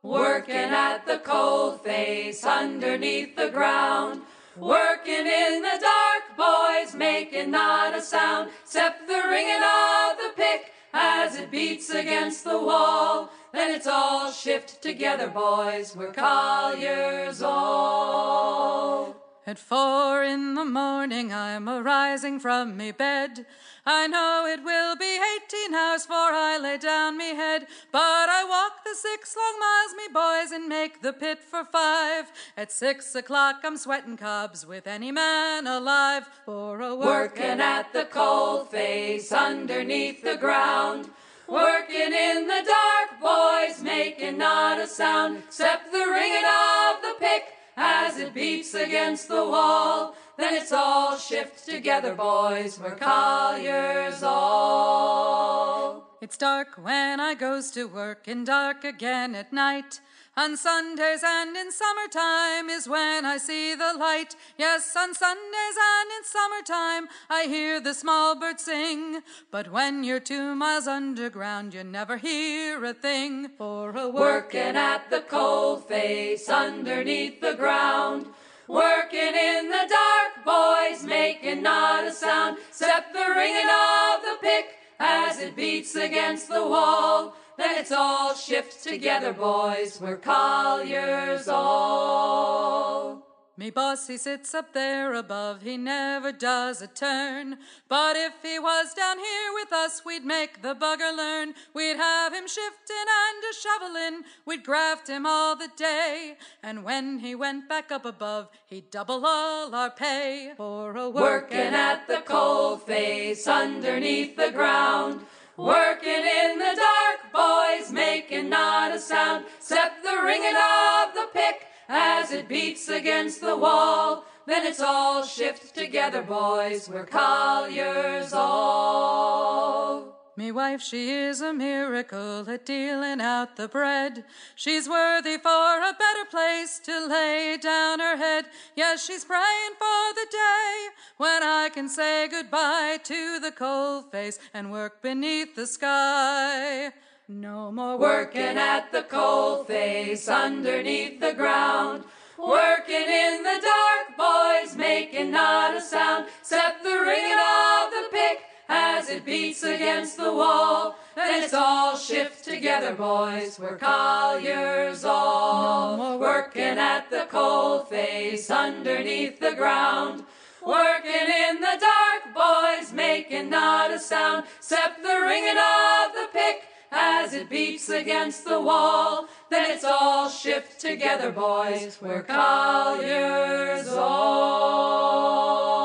Working 0.04 0.56
at 0.56 1.06
the 1.06 1.18
cold 1.18 1.84
face 1.84 2.46
underneath 2.46 3.36
the 3.36 3.50
ground. 3.50 4.22
Working 4.56 5.28
in 5.28 5.62
the 5.62 5.80
dark, 5.80 6.38
boys, 6.38 6.96
making 6.96 7.52
not 7.52 7.96
a 7.96 8.02
sound, 8.02 8.50
except 8.64 9.08
the 9.08 9.22
ringing 9.28 9.62
of 9.62 10.18
the 10.18 10.32
pick 10.36 10.72
as 10.94 11.36
it 11.36 11.52
beats 11.52 11.90
against 11.92 12.44
the 12.44 12.58
wall. 12.58 13.30
It's 13.60 13.88
all 13.88 14.32
shift 14.32 14.84
together, 14.84 15.28
boys, 15.28 15.96
we're 15.96 16.12
colliers 16.12 17.42
all. 17.42 19.16
At 19.48 19.58
four 19.58 20.24
in 20.24 20.54
the 20.54 20.66
morning 20.66 21.34
I'm 21.34 21.68
arising 21.68 22.40
from 22.40 22.78
me 22.78 22.92
bed. 22.92 23.48
I 23.84 24.06
know 24.06 24.46
it 24.46 24.64
will 24.64 24.96
be 24.96 25.16
eighteen 25.16 25.74
hours 25.74 26.06
for 26.06 26.14
I 26.14 26.60
lay 26.62 26.78
down 26.78 27.18
me 27.18 27.34
head, 27.34 27.66
but 27.92 28.30
I 28.30 28.44
walk 28.44 28.84
the 28.84 28.94
six 28.94 29.36
long 29.36 29.60
miles, 29.60 29.96
me 29.96 30.08
boys, 30.14 30.52
and 30.52 30.68
make 30.70 31.02
the 31.02 31.14
pit 31.14 31.42
for 31.42 31.64
five. 31.66 32.32
At 32.56 32.72
six 32.72 33.16
o'clock 33.16 33.62
I'm 33.64 33.78
sweating 33.78 34.18
cobs 34.18 34.68
with 34.68 34.86
any 34.86 35.12
man 35.12 35.66
alive 35.66 36.30
for 36.46 36.82
a 36.82 36.94
work. 36.94 37.38
Working 37.38 37.60
at 37.62 37.92
the 37.94 38.06
cold 38.06 38.70
face 38.70 39.32
underneath 39.32 40.22
the 40.22 40.38
ground. 40.38 41.10
Working 41.48 42.14
in 42.14 42.46
the 42.46 42.62
dark, 42.66 43.22
boys, 43.22 43.82
making 43.82 44.38
not 44.38 44.80
a 44.80 44.88
sound, 44.88 45.44
except 45.46 45.94
the 45.94 46.06
ringing 46.06 46.44
of 46.44 47.02
the 47.02 47.16
pick 47.20 47.46
as 47.78 48.18
it 48.20 48.34
beats 48.34 48.74
against 48.74 49.30
the 49.30 49.46
wall. 49.46 50.16
Then 50.38 50.56
it's 50.56 50.74
all 50.74 51.18
shift 51.18 51.66
together, 51.66 52.14
boys, 52.14 52.78
we're 52.80 52.96
colliers 52.96 54.22
all. 54.24 56.04
It's 56.20 56.36
dark 56.36 56.78
when 56.82 57.22
I 57.22 57.34
goes 57.34 57.72
to 57.72 57.86
work 57.86 58.28
and 58.28 58.46
dark 58.46 58.84
again 58.84 59.34
at 59.34 59.54
night. 59.54 60.02
On 60.38 60.56
Sundays 60.56 61.24
and 61.26 61.58
in 61.58 61.72
summertime 61.72 62.70
is 62.70 62.88
when 62.88 63.26
I 63.26 63.40
see 63.40 63.74
the 63.74 63.96
light. 63.98 64.36
Yes, 64.56 64.96
on 64.96 65.16
Sundays 65.16 65.78
and 65.96 66.12
in 66.16 66.24
summertime 66.24 67.08
I 67.28 67.46
hear 67.46 67.80
the 67.80 67.96
small 67.96 68.36
birds 68.40 68.66
sing. 68.66 69.24
But 69.50 69.72
when 69.72 70.04
you're 70.04 70.20
two 70.20 70.54
miles 70.54 70.86
underground, 70.86 71.74
you 71.74 71.84
never 71.84 72.18
hear 72.18 72.86
a 72.86 72.94
thing. 72.94 73.50
For 73.58 73.90
a 73.98 74.08
work 74.10 74.54
Working 74.54 74.78
at 74.78 75.10
the 75.10 75.22
coal 75.22 75.78
face 75.78 76.48
underneath 76.50 77.42
the 77.42 77.56
ground. 77.56 78.28
Working 78.68 79.34
in 79.34 79.70
the 79.72 79.88
dark, 79.90 80.46
boys, 80.46 81.04
making 81.04 81.64
not 81.64 82.06
a 82.06 82.12
sound, 82.12 82.60
except 82.70 83.12
the 83.12 83.26
ringing 83.36 83.66
of 83.66 84.22
the 84.22 84.38
pick 84.40 84.66
as 85.00 85.40
it 85.40 85.56
beats 85.56 85.96
against 85.96 86.48
the 86.48 86.62
wall. 86.62 87.36
Then 87.58 87.80
it's 87.80 87.92
all 87.92 88.36
shift 88.36 88.84
together, 88.84 89.34
boys, 89.34 90.00
we're 90.00 90.18
colliers 90.18 91.48
all. 91.48 93.24
Me 93.60 93.72
boss, 93.72 94.06
he 94.06 94.18
sits 94.18 94.54
up 94.54 94.72
there 94.74 95.16
above, 95.16 95.64
he 95.64 95.78
never 95.78 96.32
does 96.32 96.80
a 96.84 96.88
turn. 96.88 97.58
But 97.90 98.16
if 98.16 98.34
he 98.44 98.60
was 98.60 98.94
down 98.94 99.18
here 99.18 99.52
with 99.56 99.74
us, 99.74 100.06
we'd 100.06 100.24
make 100.24 100.62
the 100.62 100.76
bugger 100.76 101.18
learn. 101.18 101.56
We'd 101.74 101.98
have 101.98 102.32
him 102.32 102.48
shifting 102.48 102.96
and 102.96 103.44
a 103.44 103.54
shoveling, 103.56 104.24
we'd 104.46 104.64
graft 104.64 105.08
him 105.08 105.26
all 105.26 105.56
the 105.56 105.72
day. 105.76 106.38
And 106.62 106.84
when 106.84 107.18
he 107.18 107.34
went 107.34 107.68
back 107.68 107.92
up 107.92 108.06
above, 108.06 108.50
he'd 108.68 108.92
double 108.92 109.26
all 109.26 109.74
our 109.74 109.90
pay. 109.90 110.54
For 110.56 110.96
a 110.96 111.10
Working 111.10 111.58
at 111.58 112.08
the 112.08 112.22
coal 112.24 112.78
face 112.78 113.48
underneath 113.48 114.36
the 114.36 114.52
ground. 114.52 115.26
Working 115.58 116.12
in 116.12 116.60
the 116.60 116.76
dark, 116.76 117.34
boys, 117.34 117.92
making 117.92 118.48
not 118.50 118.94
a 118.94 119.00
sound, 119.00 119.46
except 119.58 120.04
the 120.04 120.22
ringing 120.24 120.54
of 120.56 121.16
the 121.16 121.30
pick 121.34 121.66
as 121.90 122.32
it 122.32 122.48
beats 122.48 122.88
against 122.90 123.42
the 123.42 123.58
wall. 123.58 124.26
Then 124.46 124.68
it's 124.68 124.80
all 124.80 125.24
shift 125.24 125.74
together, 125.74 126.22
boys, 126.22 126.88
we're 126.88 127.08
colliers 127.08 128.34
all. 128.34 130.07
Me 130.38 130.52
wife, 130.52 130.84
she 130.84 131.10
is 131.10 131.42
a 131.42 131.52
miracle 131.52 132.48
at 132.48 132.64
dealing 132.64 133.20
out 133.20 133.56
the 133.56 133.68
bread. 133.68 134.24
She's 134.54 134.88
worthy 134.88 135.40
for 135.40 135.50
a 135.50 135.98
better 135.98 136.26
place 136.30 136.80
to 136.86 137.08
lay 137.08 137.58
down 137.60 138.00
her 138.00 138.18
head. 138.18 138.46
Yes, 138.76 139.04
she's 139.04 139.26
praying 139.26 139.74
for 139.80 140.14
the 140.14 140.28
day 140.30 140.88
when 141.18 141.42
I 141.42 141.70
can 141.74 141.90
say 141.90 142.28
goodbye 142.28 143.00
to 143.06 143.40
the 143.40 143.52
cold 143.52 144.12
face 144.12 144.38
and 144.54 144.72
work 144.72 145.02
beneath 145.02 145.56
the 145.56 145.66
sky. 145.66 146.92
No 147.28 147.72
more 147.72 147.98
Working 147.98 148.60
at 148.60 148.92
the 148.92 149.02
cold 149.02 149.66
face 149.66 150.30
underneath 150.30 151.20
the 151.20 151.34
ground. 151.34 152.04
Working 152.38 153.10
in 153.10 153.42
the 153.42 153.60
dark, 153.60 154.16
boys, 154.16 154.76
making 154.76 155.32
not 155.32 155.76
a 155.76 155.82
sound, 155.82 156.28
except 156.40 156.84
the 156.84 156.90
ringing 156.92 157.34
of 157.34 157.90
the 157.90 158.08
pick 158.12 158.47
as 158.70 159.10
it 159.10 159.26
beats 159.26 159.64
against 159.64 160.18
the 160.18 160.32
wall. 160.34 160.98
Then 161.16 161.44
it's 161.44 161.54
all 161.54 161.98
shift 161.98 162.44
together, 162.44 162.94
boys, 162.94 163.60
we're 163.60 163.78
colliers 163.78 165.04
all. 165.04 165.98
No 165.98 166.18
Working 166.18 166.78
at 166.78 167.10
the 167.10 167.28
coal 167.30 167.80
face 167.80 168.52
underneath 168.52 169.40
the 169.40 169.54
ground. 169.54 170.26
Working 170.66 171.12
in 171.14 171.62
the 171.62 171.78
dark, 171.80 172.34
boys, 172.36 172.92
making 172.92 173.50
not 173.50 173.92
a 173.92 174.00
sound, 174.00 174.46
except 174.58 175.02
the 175.02 175.22
ringing 175.22 175.58
of 175.58 176.14
the 176.14 176.28
pick 176.34 176.64
as 176.92 177.34
it 177.34 177.50
beats 177.50 177.90
against 177.90 178.46
the 178.46 178.60
wall. 178.60 179.28
Then 179.50 179.72
it's 179.72 179.86
all 179.86 180.30
shift 180.30 180.80
together, 180.80 181.32
boys, 181.32 181.98
we're 182.02 182.24
colliers 182.24 183.88
all. 183.88 185.77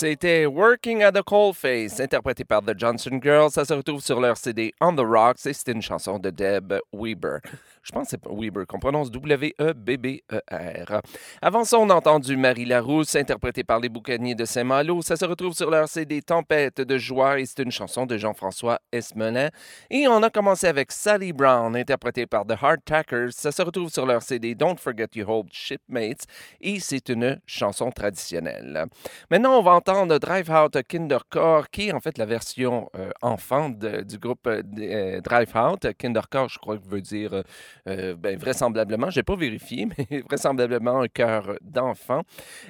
C'était 0.00 0.46
Working 0.46 1.02
at 1.02 1.10
the 1.10 1.24
Coalface, 1.24 1.98
interprété 1.98 2.44
par 2.44 2.62
The 2.62 2.78
Johnson 2.78 3.18
Girls. 3.20 3.50
Ça 3.50 3.64
se 3.64 3.74
retrouve 3.74 4.00
sur 4.00 4.20
leur 4.20 4.36
CD 4.36 4.72
On 4.80 4.94
the 4.94 5.00
Rocks 5.00 5.44
et 5.44 5.52
c'était 5.52 5.72
une 5.72 5.82
chanson 5.82 6.20
de 6.20 6.30
Deb 6.30 6.72
Weber. 6.92 7.40
Je 7.82 7.92
pense 7.92 8.10
que 8.10 8.10
c'est 8.10 8.26
Weber, 8.30 8.66
qu'on 8.66 8.78
prononce 8.78 9.10
W-E-B-B-E-R. 9.10 11.00
Avant 11.42 11.64
ça, 11.64 11.78
on 11.78 11.90
a 11.90 11.94
entendu 11.94 12.36
Marie 12.36 12.64
Larousse, 12.64 13.16
interprétée 13.16 13.64
par 13.64 13.80
les 13.80 13.88
Boucaniers 13.88 14.34
de 14.34 14.44
Saint-Malo. 14.44 15.02
Ça 15.02 15.16
se 15.16 15.24
retrouve 15.24 15.54
sur 15.54 15.70
leur 15.70 15.88
CD 15.88 16.22
Tempête 16.22 16.80
de 16.80 16.98
joie 16.98 17.40
et 17.40 17.46
c'est 17.46 17.62
une 17.62 17.72
chanson 17.72 18.06
de 18.06 18.16
Jean-François 18.16 18.80
Esmelin. 18.92 19.48
Et 19.90 20.06
on 20.08 20.22
a 20.22 20.30
commencé 20.30 20.66
avec 20.66 20.92
Sally 20.92 21.32
Brown, 21.32 21.76
interprétée 21.76 22.26
par 22.26 22.46
The 22.46 22.54
Hardtackers. 22.60 23.32
Ça 23.32 23.52
se 23.52 23.62
retrouve 23.62 23.90
sur 23.90 24.06
leur 24.06 24.22
CD 24.22 24.54
Don't 24.54 24.76
Forget 24.78 25.08
Your 25.14 25.28
Old 25.30 25.48
Shipmates 25.52 26.26
et 26.60 26.80
c'est 26.80 27.08
une 27.08 27.40
chanson 27.46 27.90
traditionnelle. 27.90 28.86
Maintenant, 29.30 29.58
on 29.58 29.62
va 29.62 29.72
entendre 29.72 30.18
Drive 30.18 30.50
Out 30.50 30.82
Kindercore, 30.88 31.70
qui 31.70 31.88
est 31.88 31.92
en 31.92 32.00
fait 32.00 32.18
la 32.18 32.26
version 32.26 32.90
euh, 32.96 33.10
enfant 33.22 33.70
du 33.70 34.18
groupe 34.18 34.46
euh, 34.46 34.62
euh, 34.78 35.20
Drive 35.20 35.54
Out. 35.56 35.86
Kindercore, 35.98 36.48
je 36.48 36.58
crois 36.58 36.76
que 36.78 36.88
veut 36.88 37.00
dire 37.00 37.42
euh, 37.88 38.14
ben, 38.16 38.36
vraisemblablement, 38.38 39.10
je 39.10 39.18
n'ai 39.20 39.22
pas 39.24 39.36
vérifié, 39.36 39.86
mais 40.10 40.20
vraisemblablement 40.20 41.00
un 41.00 41.08
cœur 41.08 41.56
d'enfant. 41.60 42.22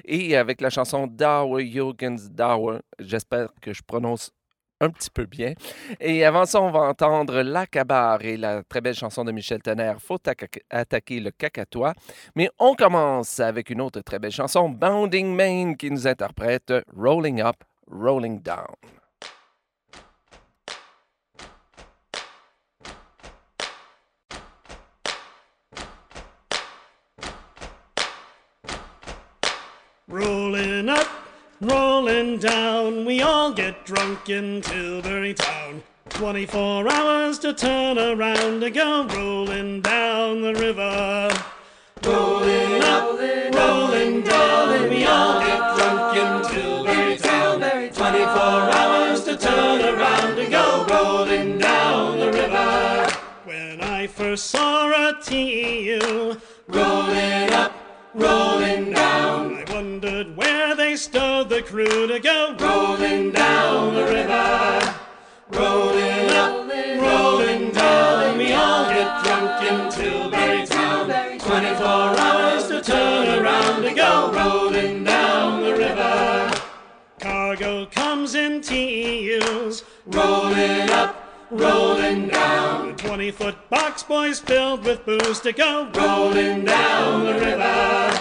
Et 0.05 0.35
avec 0.37 0.61
la 0.61 0.69
chanson 0.69 1.07
Dauer 1.07 1.65
Jürgens 1.71 2.29
Dauer, 2.29 2.79
j'espère 2.99 3.49
que 3.61 3.73
je 3.73 3.81
prononce 3.83 4.31
un 4.81 4.89
petit 4.91 5.09
peu 5.09 5.25
bien. 5.25 5.53
Et 5.99 6.23
avant 6.23 6.45
ça, 6.45 6.61
on 6.61 6.71
va 6.71 6.79
entendre 6.79 7.41
La 7.41 7.67
Cabar 7.67 8.21
et 8.23 8.37
la 8.37 8.63
très 8.63 8.79
belle 8.79 8.95
chanson 8.95 9.25
de 9.25 9.31
Michel 9.33 9.61
Tonnerre, 9.61 10.01
Faut 10.01 10.15
atta- 10.19 10.47
attaquer 10.69 11.19
le 11.19 11.31
cacatois. 11.31 11.93
Mais 12.35 12.49
on 12.59 12.75
commence 12.75 13.41
avec 13.41 13.69
une 13.71 13.81
autre 13.81 13.99
très 13.99 14.19
belle 14.19 14.31
chanson, 14.31 14.69
Bounding 14.69 15.35
Main, 15.35 15.73
qui 15.73 15.91
nous 15.91 16.07
interprète 16.07 16.71
Rolling 16.95 17.41
Up, 17.41 17.57
Rolling 17.91 18.41
Down. 18.41 18.98
Rolling 30.09 30.89
up, 30.89 31.07
rolling 31.61 32.39
down, 32.39 33.05
we 33.05 33.21
all 33.21 33.53
get 33.53 33.85
drunk 33.85 34.27
in 34.27 34.59
Tilbury 34.59 35.35
Town. 35.35 35.83
24 36.09 36.91
hours 36.91 37.37
to 37.37 37.53
turn 37.53 37.99
around 37.99 38.63
and 38.63 38.73
go 38.73 39.05
rolling 39.05 39.81
down 39.81 40.41
the 40.41 40.55
river. 40.55 41.29
Rolling 42.03 42.83
up, 42.85 43.19
rolling 43.53 44.23
down, 44.23 44.89
we 44.89 45.05
all 45.05 45.39
get 45.41 45.77
drunk 45.77 46.17
in 46.17 46.55
Tilbury 46.55 47.17
Town. 47.17 47.59
24 47.59 48.01
hours 48.09 49.23
to 49.25 49.37
turn 49.37 49.81
around 49.93 50.39
and 50.39 50.51
go 50.51 50.87
rolling 50.89 51.59
down 51.59 52.17
the 52.17 52.31
river. 52.31 53.11
When 53.45 53.79
I 53.81 54.07
first 54.07 54.47
saw 54.47 54.89
a 54.89 55.21
TU 55.21 56.35
rolling 56.67 57.53
up, 57.53 57.78
rolling 58.13 58.91
down, 58.91 59.55
I 59.55 59.73
wondered 59.73 60.35
where 60.35 60.75
they 60.75 60.95
stowed 60.95 61.49
the 61.49 61.61
crew 61.61 62.07
to 62.07 62.19
go 62.19 62.55
rolling 62.59 63.31
down 63.31 63.93
the 63.93 64.03
river. 64.03 64.95
Rolling 65.51 66.29
up, 66.31 66.69
rolling 67.01 67.71
down, 67.71 68.37
we 68.37 68.53
all 68.53 68.89
get 68.89 69.23
drunk 69.23 69.63
in 69.63 69.91
Tilbury 69.91 70.65
Town. 70.65 71.39
24 71.39 71.85
hours 71.85 72.67
to 72.67 72.81
turn 72.81 73.39
around 73.39 73.81
to 73.83 73.93
go 73.93 74.31
rolling 74.31 75.03
down 75.03 75.63
the 75.63 75.75
river. 75.75 76.51
Cargo 77.19 77.85
comes 77.87 78.35
in 78.35 78.61
TEUs, 78.61 79.83
rolling 80.05 80.89
up, 80.89 81.47
rolling 81.51 82.27
down. 82.27 82.48
20 83.09 83.31
foot 83.31 83.69
box 83.71 84.03
boys 84.03 84.39
filled 84.39 84.85
with 84.85 85.03
booze 85.03 85.39
to 85.39 85.51
go 85.51 85.89
rolling 85.95 86.63
down 86.63 87.25
the 87.25 87.33
river. 87.33 88.19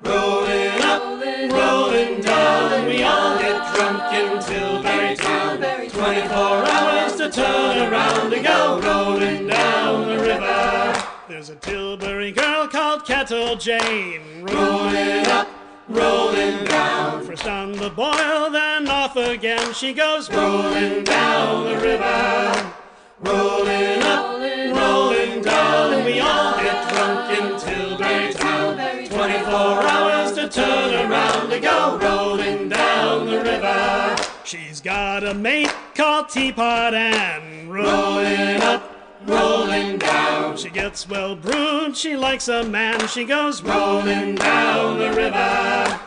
Rolling 0.00 0.80
up, 0.80 1.02
rolling 1.52 2.18
down, 2.22 2.86
we 2.86 3.02
all 3.02 3.38
get 3.38 3.74
drunk 3.74 4.14
in 4.14 4.42
Tilbury 4.42 5.16
Town. 5.16 5.58
24 5.90 6.32
hours 6.32 7.16
to 7.16 7.30
turn 7.30 7.92
around 7.92 8.32
and 8.32 8.42
go 8.42 8.80
rolling 8.80 9.48
down 9.48 10.08
the 10.08 10.24
river. 10.24 11.04
There's 11.28 11.50
a 11.50 11.56
Tilbury 11.56 12.32
girl 12.32 12.68
called 12.68 13.04
Kettle 13.04 13.56
Jane, 13.56 14.44
rolling 14.44 15.26
up, 15.26 15.48
rolling 15.90 16.64
down. 16.64 17.22
First 17.26 17.46
on 17.46 17.72
the 17.72 17.90
boil, 17.90 18.48
then 18.50 18.88
off 18.88 19.14
again 19.14 19.74
she 19.74 19.92
goes 19.92 20.30
rolling 20.30 21.04
down 21.04 21.64
the 21.64 21.78
river. 21.78 22.61
Rolling 23.22 24.02
up, 24.02 24.40
rolling 24.76 25.42
down, 25.42 25.94
and 25.94 26.04
we 26.04 26.18
all 26.18 26.56
get 26.56 26.88
drunk 26.90 27.38
in 27.38 27.56
Tilbury 27.56 28.32
Town. 28.32 28.76
24 29.06 29.48
hours 29.48 30.32
to 30.32 30.48
turn 30.48 31.08
around 31.08 31.48
to 31.50 31.60
go 31.60 31.98
rolling 31.98 32.68
down 32.68 33.26
the 33.26 33.40
river. 33.40 34.16
She's 34.42 34.80
got 34.80 35.22
a 35.22 35.34
mate 35.34 35.72
called 35.94 36.30
Teapot 36.30 36.94
Ann, 36.94 37.68
rolling 37.68 38.60
up, 38.60 38.92
rolling 39.24 39.98
down. 39.98 40.56
She 40.56 40.70
gets 40.70 41.08
well 41.08 41.36
brewed, 41.36 41.96
she 41.96 42.16
likes 42.16 42.48
a 42.48 42.64
man, 42.64 43.06
she 43.06 43.24
goes 43.24 43.62
rolling 43.62 44.34
down 44.34 44.98
the 44.98 45.12
river. 45.12 46.00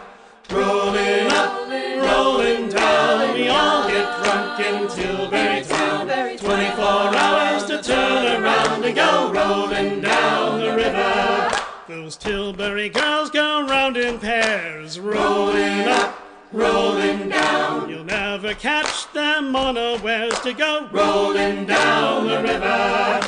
Rolling 0.51 1.32
up, 1.32 1.69
rolling 1.69 2.69
down, 2.69 3.34
we 3.34 3.47
all 3.47 3.88
get 3.88 4.04
drunk 4.23 4.60
in 4.60 4.88
Tilbury 4.88 5.63
Town. 5.63 6.08
24 6.38 6.86
hours 6.86 7.63
to 7.65 7.82
turn 7.82 8.43
around 8.43 8.84
and 8.84 8.95
go 8.95 9.32
rolling 9.34 10.01
down 10.01 10.60
the 10.60 10.75
river. 10.75 11.51
Those 11.88 12.17
Tilbury 12.17 12.89
girls 12.89 13.30
go 13.30 13.65
round 13.67 13.97
in 13.97 14.19
pairs, 14.19 14.99
rolling 14.99 15.88
up, 15.88 16.19
rolling 16.51 17.30
down. 17.30 17.89
You'll 17.89 18.04
never 18.04 18.54
catch 18.54 19.12
them 19.13 19.56
unawares 19.56 20.39
to 20.41 20.54
go 20.54 20.88
rolling 20.91 21.65
down 21.65 22.28
the 22.28 22.41
river. 22.41 23.21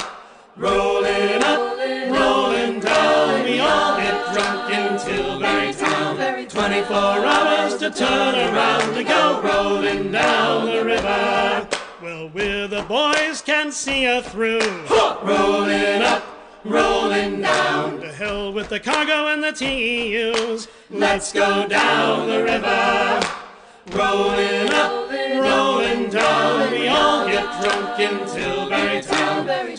Rolling 0.56 1.43
up, 1.43 1.78
rolling 2.10 2.66
all 3.77 3.97
get 3.97 4.33
drunk 4.33 4.73
in 4.73 4.97
Tilbury 4.97 5.73
Town. 5.73 6.17
24 6.47 6.95
hours 6.97 7.77
to 7.77 7.91
turn 7.91 8.35
around 8.35 8.93
to 8.95 9.03
go 9.03 9.41
rolling 9.41 10.11
down 10.11 10.65
the 10.65 10.83
river. 10.83 11.67
Well, 12.01 12.29
we're 12.33 12.67
the 12.67 12.83
boys 12.83 13.41
can 13.41 13.71
see 13.71 14.03
her 14.05 14.21
through. 14.21 14.59
Rolling 15.23 16.01
up, 16.01 16.23
rolling 16.63 17.41
down. 17.41 17.99
To 18.01 18.11
hell 18.11 18.53
with 18.53 18.69
the 18.69 18.79
cargo 18.79 19.27
and 19.27 19.43
the 19.43 19.51
TEUs. 19.51 20.67
Let's 20.89 21.31
go 21.31 21.67
down 21.67 22.27
the 22.27 22.43
river. 22.43 23.21
Rolling 23.91 24.69
up, 24.73 25.11
rolling 25.11 26.09
down, 26.09 26.71
we 26.71 26.87
all 26.87 27.25
get 27.27 27.61
drunk 27.61 27.99
in 27.99 28.17
Tilbury. 28.27 28.87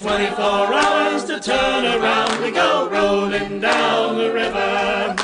24 0.08 0.42
hours 0.72 1.24
to 1.26 1.38
turn 1.38 1.84
around 1.84 2.42
We 2.42 2.50
go 2.50 2.88
rolling 2.88 3.60
down 3.60 4.16
the 4.16 4.32
river. 4.32 5.14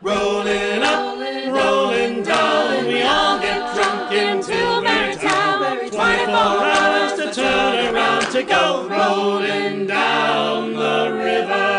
Rolling 0.00 0.82
up, 0.82 1.18
rolling 1.52 2.22
down, 2.22 2.86
we 2.86 3.02
all 3.02 3.38
get 3.38 3.74
drunk 3.74 4.10
in 4.10 4.42
Tilbury 4.42 5.16
Town. 5.16 5.90
24 5.90 6.34
hours 6.34 7.12
to 7.20 7.30
turn 7.34 7.94
around 7.94 8.32
to 8.32 8.42
go 8.42 8.88
rolling 8.88 9.86
down 9.86 10.72
the 10.72 11.12
river. 11.12 11.71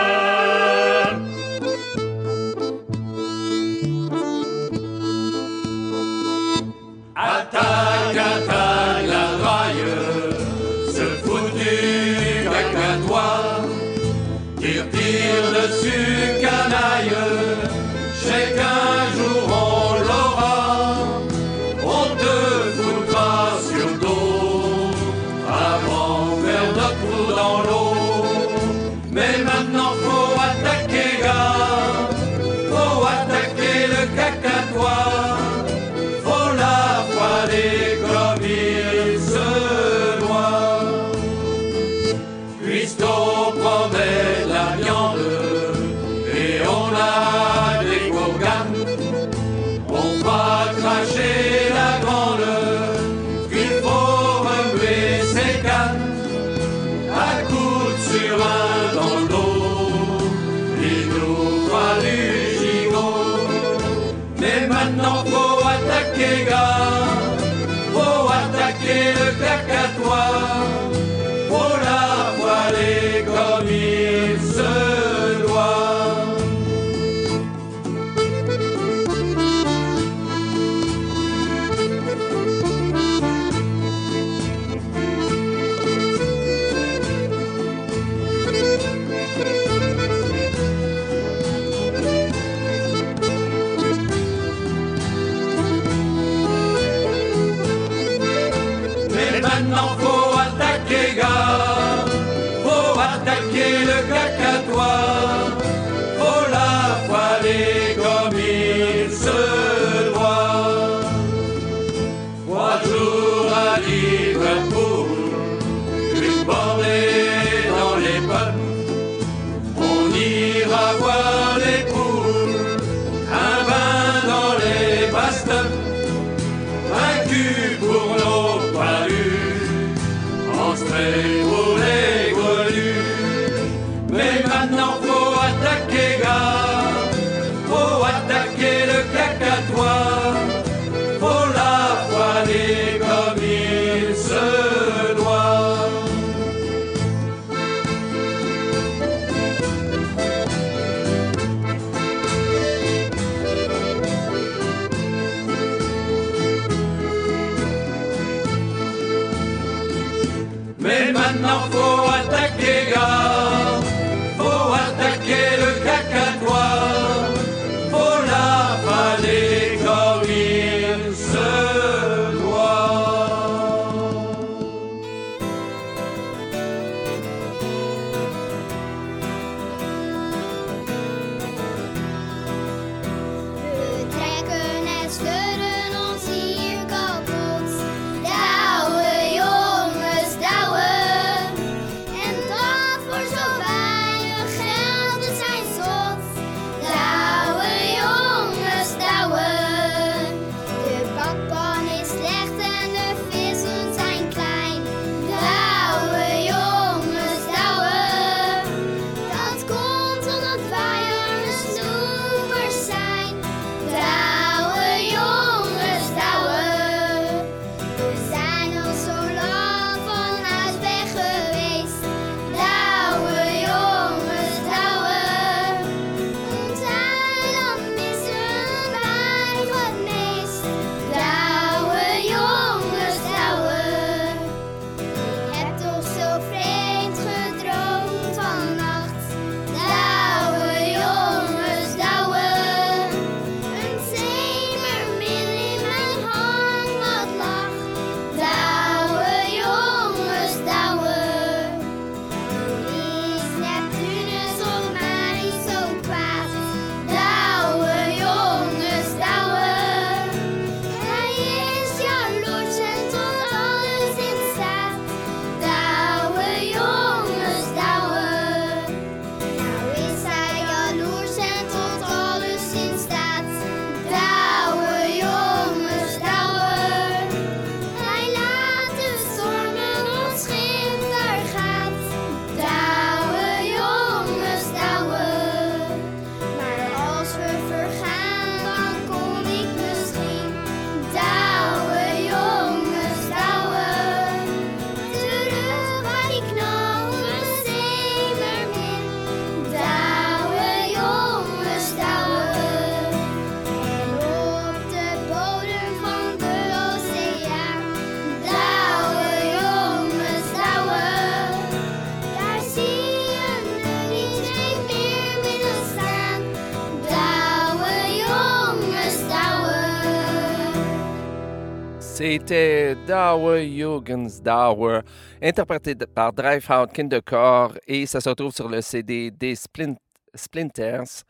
C'était 322.16 322.96
Dower 323.08 323.68
Jugendsdauer, 323.68 325.02
interprété 325.42 325.96
de- 325.96 326.06
par 326.06 326.32
Driveout 326.32 326.86
Kindercore, 326.94 327.74
et 327.88 328.06
ça 328.06 328.22
se 328.22 328.30
retrouve 328.30 328.54
sur 328.54 328.70
le 328.70 328.82
CD 328.82 329.32
des 329.32 329.56
Splin- 329.56 329.98
Splinters. 330.36 331.24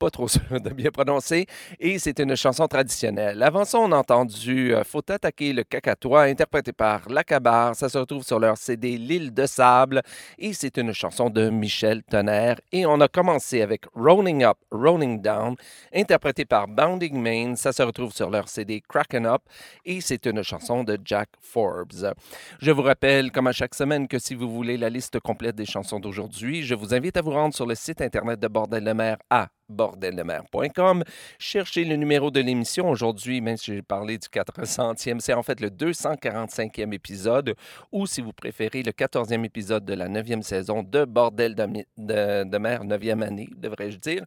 Pas 0.00 0.10
trop 0.10 0.26
sûr 0.36 0.40
de 0.50 0.70
bien 0.70 0.90
prononcer. 0.90 1.46
Et 1.78 1.98
c'est 1.98 2.18
une 2.18 2.34
chanson 2.34 2.66
traditionnelle. 2.66 3.42
Avant 3.42 3.64
ça, 3.64 3.78
on 3.78 3.92
a 3.92 3.96
entendu 3.96 4.74
euh, 4.74 4.82
Faut 4.82 5.08
attaquer 5.08 5.52
le 5.52 5.62
cacatois, 5.62 6.22
interprété 6.22 6.72
par 6.72 7.08
Lacabar. 7.08 7.76
Ça 7.76 7.88
se 7.88 7.98
retrouve 7.98 8.24
sur 8.24 8.40
leur 8.40 8.56
CD 8.56 8.96
L'île 8.96 9.32
de 9.32 9.46
sable. 9.46 10.02
Et 10.38 10.54
c'est 10.54 10.78
une 10.78 10.92
chanson 10.92 11.28
de 11.28 11.50
Michel 11.50 12.02
Tonnerre. 12.02 12.60
Et 12.72 12.86
on 12.86 13.00
a 13.00 13.08
commencé 13.08 13.60
avec 13.60 13.84
Rolling 13.94 14.42
Up, 14.42 14.56
Rolling 14.70 15.20
Down, 15.20 15.54
interprété 15.94 16.46
par 16.46 16.66
Bounding 16.66 17.20
Main. 17.20 17.56
Ça 17.56 17.72
se 17.72 17.82
retrouve 17.82 18.12
sur 18.12 18.30
leur 18.30 18.48
CD 18.48 18.80
Kraken 18.80 19.26
Up. 19.26 19.42
Et 19.84 20.00
c'est 20.00 20.24
une 20.26 20.42
chanson 20.42 20.82
de 20.82 20.98
Jack 21.04 21.28
Forbes. 21.40 22.14
Je 22.60 22.70
vous 22.70 22.82
rappelle, 22.82 23.30
comme 23.30 23.48
à 23.48 23.52
chaque 23.52 23.74
semaine, 23.74 24.08
que 24.08 24.18
si 24.18 24.34
vous 24.34 24.50
voulez 24.50 24.78
la 24.78 24.88
liste 24.88 25.20
complète 25.20 25.56
des 25.56 25.66
chansons 25.66 26.00
d'aujourd'hui, 26.00 26.62
je 26.62 26.74
vous 26.74 26.94
invite 26.94 27.18
à 27.18 27.22
vous 27.22 27.32
rendre 27.32 27.54
sur 27.54 27.66
le 27.66 27.74
site 27.74 28.00
internet 28.00 28.40
de 28.40 28.48
Bordel 28.48 28.82
de 28.84 28.92
mer 28.92 29.18
à 29.28 29.48
bordeldemer.com. 29.70 31.04
Cherchez 31.38 31.84
le 31.84 31.96
numéro 31.96 32.30
de 32.30 32.40
l'émission. 32.40 32.90
Aujourd'hui, 32.90 33.40
même 33.40 33.56
si 33.56 33.74
j'ai 33.74 33.82
parlé 33.82 34.18
du 34.18 34.28
400e, 34.28 35.20
c'est 35.20 35.32
en 35.32 35.42
fait 35.42 35.60
le 35.60 35.68
245e 35.68 36.92
épisode, 36.92 37.54
ou 37.92 38.06
si 38.06 38.20
vous 38.20 38.32
préférez, 38.32 38.82
le 38.82 38.92
14e 38.92 39.44
épisode 39.44 39.84
de 39.84 39.94
la 39.94 40.08
9e 40.08 40.42
saison 40.42 40.82
de 40.82 41.04
Bordel 41.04 41.54
de, 41.54 42.58
mer, 42.58 42.84
9e 42.84 43.22
année, 43.22 43.48
devrais-je 43.56 43.98
dire. 43.98 44.24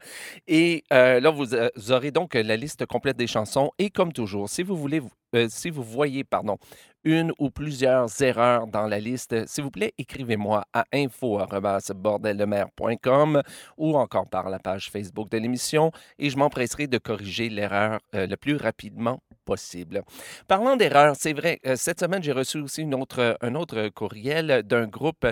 Et 0.47 0.83
euh, 0.91 1.19
là, 1.19 1.29
vous, 1.29 1.53
euh, 1.53 1.69
vous 1.75 1.91
aurez 1.91 2.11
donc 2.11 2.33
la 2.33 2.57
liste 2.57 2.85
complète 2.85 3.17
des 3.17 3.27
chansons. 3.27 3.71
Et 3.79 3.89
comme 3.89 4.13
toujours, 4.13 4.49
si 4.49 4.63
vous 4.63 4.75
voulez 4.75 5.01
euh, 5.33 5.47
si 5.49 5.69
vous 5.69 5.83
voyez, 5.83 6.23
pardon, 6.23 6.57
une 7.03 7.33
ou 7.37 7.49
plusieurs 7.49 8.09
erreurs 8.21 8.67
dans 8.67 8.87
la 8.87 8.99
liste, 8.99 9.45
s'il 9.47 9.65
vous 9.65 9.71
plaît, 9.71 9.93
écrivez-moi 9.97 10.63
à 10.71 10.85
info.bordeldemer.com 10.93 13.41
ou 13.77 13.97
encore 13.97 14.29
par 14.29 14.49
la 14.49 14.59
page 14.59 14.89
Facebook 14.89 15.29
de 15.29 15.37
l'émission 15.37 15.91
et 16.17 16.29
je 16.29 16.37
m'empresserai 16.37 16.87
de 16.87 16.97
corriger 16.97 17.49
l'erreur 17.49 17.99
euh, 18.15 18.25
le 18.25 18.37
plus 18.37 18.55
rapidement 18.55 19.19
possible. 19.43 20.03
Parlant 20.47 20.77
d'erreurs, 20.77 21.17
c'est 21.17 21.33
vrai, 21.33 21.59
euh, 21.65 21.75
cette 21.75 21.99
semaine, 21.99 22.23
j'ai 22.23 22.31
reçu 22.31 22.59
aussi 22.59 22.81
une 22.81 22.95
autre, 22.95 23.37
un 23.41 23.55
autre 23.55 23.89
courriel 23.89 24.63
d'un 24.63 24.87
groupe 24.87 25.27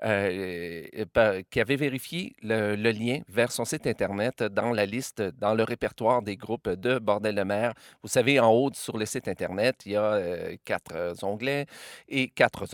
qui 0.00 1.60
avait 1.60 1.76
vérifié 1.76 2.36
le, 2.42 2.76
lien 2.76 3.18
vers 3.28 3.50
son 3.50 3.64
site 3.64 3.88
Internet 3.88 4.44
dans 4.44 4.70
la 4.70 4.86
liste, 4.86 5.20
dans 5.40 5.54
le 5.54 5.64
répertoire 5.64 6.22
des 6.22 6.36
groupes 6.36 6.68
de 6.68 7.00
Bordel 7.00 7.34
de 7.34 7.42
mer. 7.42 7.72
Vous 8.02 8.08
savez, 8.08 8.38
en 8.38 8.52
haut 8.52 8.70
sur 8.72 8.96
le 8.96 9.06
site 9.06 9.26
Internet, 9.26 9.45
il 9.84 9.92
y 9.92 9.96
a 9.96 10.14
euh, 10.14 10.56
quatre 10.64 10.94
euh, 10.94 11.14
onglets 11.22 11.66
et 12.08 12.28
quatre 12.28 12.64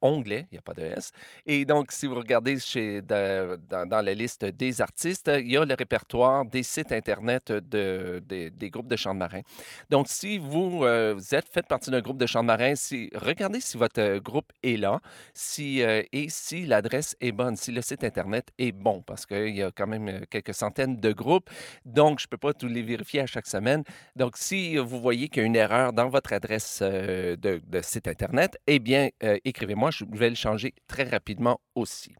onglets, 0.00 0.46
il 0.50 0.54
n'y 0.54 0.58
a 0.58 0.62
pas 0.62 0.74
de 0.74 0.82
S. 0.82 1.12
Et 1.46 1.64
donc, 1.64 1.92
si 1.92 2.06
vous 2.06 2.16
regardez 2.16 2.58
chez, 2.58 3.02
dans, 3.02 3.58
la 4.04 4.14
liste 4.14 4.44
des 4.44 4.80
artistes, 4.80 5.30
il 5.32 5.50
y 5.50 5.56
a 5.56 5.64
le 5.64 5.74
répertoire 5.74 6.44
des 6.44 6.62
sites 6.62 6.92
Internet 6.92 7.52
de, 7.52 8.22
des- 8.26 8.70
groupes 8.70 8.88
de 8.88 8.96
chants 8.96 9.14
de 9.14 9.18
marin. 9.18 9.42
Donc, 9.90 10.08
si 10.08 10.38
vous, 10.38 10.84
euh, 10.84 11.14
vous 11.14 11.34
êtes 11.34 11.48
faites 11.48 11.66
partie 11.66 11.90
d'un 11.90 12.00
groupe 12.00 12.18
de 12.18 12.26
chants 12.26 12.42
de 12.42 12.46
marin, 12.46 12.74
si, 12.74 13.10
regardez 13.14 13.60
si 13.60 13.76
votre 13.76 14.18
groupe 14.18 14.50
est 14.62 14.76
là 14.76 15.00
si, 15.34 15.80
et 15.80 16.26
si 16.28 16.66
l'adresse 16.66 17.16
est 17.20 17.32
bonne, 17.32 17.56
si 17.56 17.70
le 17.70 17.82
site 17.82 18.04
Internet 18.04 18.50
est 18.58 18.72
bon, 18.72 19.02
parce 19.02 19.26
qu'il 19.26 19.54
y 19.54 19.62
a 19.62 19.70
quand 19.70 19.86
même 19.86 20.26
quelques 20.30 20.54
centaines 20.54 20.98
de 21.00 21.12
groupes. 21.12 21.50
Donc, 21.84 22.18
je 22.20 22.26
ne 22.26 22.28
peux 22.28 22.36
pas 22.38 22.52
tous 22.52 22.66
les 22.66 22.82
vérifier 22.82 23.20
à 23.20 23.26
chaque 23.26 23.46
semaine. 23.46 23.84
Donc, 24.16 24.36
si 24.36 24.76
vous 24.76 25.00
voyez 25.00 25.28
qu'il 25.28 25.42
y 25.42 25.44
a 25.44 25.46
une 25.46 25.56
erreur 25.56 25.91
dans 25.92 26.08
votre 26.08 26.32
adresse 26.32 26.80
euh, 26.82 27.36
de, 27.36 27.60
site 27.82 28.08
Internet, 28.08 28.58
eh 28.66 28.78
bien, 28.78 29.10
euh, 29.22 29.38
écrivez-moi, 29.44 29.90
je 29.90 30.04
vais 30.10 30.30
le 30.30 30.34
changer 30.36 30.74
très 30.88 31.04
rapidement 31.04 31.60
aussi. 31.74 32.14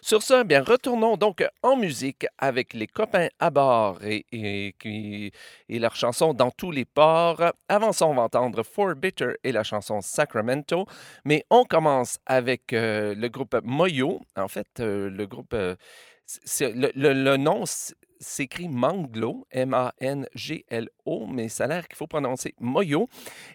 Sur 0.00 0.22
ce, 0.22 0.40
eh 0.40 0.44
bien, 0.44 0.62
retournons 0.62 1.16
donc 1.16 1.44
en 1.62 1.76
musique 1.76 2.26
avec 2.38 2.72
les 2.74 2.86
copains 2.86 3.28
à 3.38 3.50
bord 3.50 4.02
et, 4.04 4.24
et, 4.32 5.32
et 5.68 5.78
leur 5.78 5.94
chanson 5.94 6.34
Dans 6.34 6.50
tous 6.50 6.70
les 6.70 6.84
ports. 6.84 7.52
Avant 7.68 7.92
ça, 7.92 8.06
on 8.06 8.14
va 8.14 8.22
entendre 8.22 8.62
For 8.62 8.94
Bitter 8.94 9.32
et 9.44 9.52
la 9.52 9.62
chanson 9.62 10.00
Sacramento. 10.00 10.86
Mais 11.24 11.44
on 11.50 11.64
commence 11.64 12.18
avec 12.26 12.72
euh, 12.72 13.14
le 13.14 13.28
groupe 13.28 13.56
Moyo. 13.62 14.20
En 14.36 14.48
fait, 14.48 14.68
le 14.78 15.26
groupe, 15.26 15.52
le, 15.54 15.78
le- 16.94 17.12
le 17.12 17.36
nom 17.36 17.64
s'écrit 18.20 18.68
Manglo, 18.68 19.46
M-A-N-G-L-O, 19.50 21.26
mais 21.26 21.48
ça 21.48 21.64
a 21.64 21.66
l'air 21.68 21.88
qu'il 21.88 21.96
faut 21.96 22.06
prononcer 22.06 22.54
Moyo. 22.60 23.08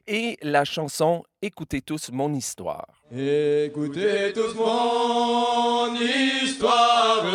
Et 0.07 0.37
la 0.41 0.65
chanson 0.65 1.23
Écoutez 1.41 1.81
tous 1.81 2.09
mon 2.11 2.33
histoire. 2.33 2.87
Écoutez 3.11 4.31
tous 4.33 4.55
mon 4.55 5.93
histoire 5.93 7.25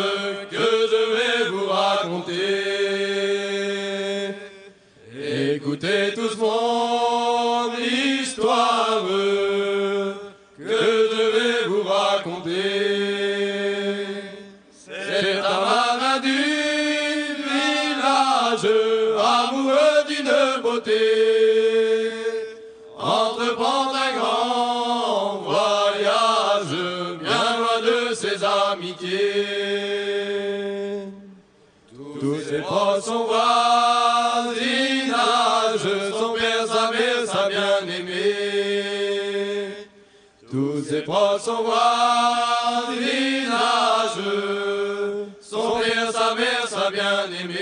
que 0.49 0.57
je 0.57 1.43
vais 1.43 1.49
vous 1.51 1.67
raconter. 1.67 2.33
Écoutez 5.53 6.13
tous 6.15 6.35
mon 6.37 7.71
histoire 7.77 9.05
proches, 41.39 41.45
son 41.45 41.63
voisinage, 41.63 42.99
son 45.41 45.79
père, 45.79 46.11
sa 46.11 46.35
mère, 46.35 46.67
sa 46.67 46.91
bien-aimée. 46.91 47.55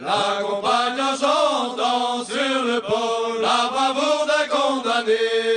La 0.00 0.42
compagne 0.42 1.16
chantant 1.20 2.24
sur 2.24 2.62
le 2.64 2.80
port 2.80 3.34
la 3.40 3.68
bravoure 3.68 4.26
d'un 4.26 4.46
condamné. 4.48 5.47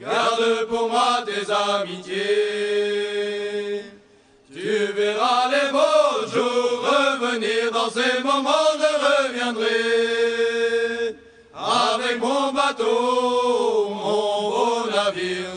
garde 0.00 0.66
pour 0.68 0.88
moi 0.90 1.24
tes 1.24 1.50
amitiés. 1.50 2.26
Tu 4.52 4.68
verras 4.96 5.48
les 5.50 5.68
beaux 5.72 6.26
jours 6.32 6.78
revenir, 6.82 7.72
dans 7.72 7.90
ces 7.90 8.22
moments 8.22 8.72
je 8.80 8.90
reviendrai. 9.06 9.82
Avec 11.54 12.16
mon 12.20 12.52
bateau, 12.52 13.88
mon 13.88 14.50
beau 14.50 14.90
navire, 14.90 15.55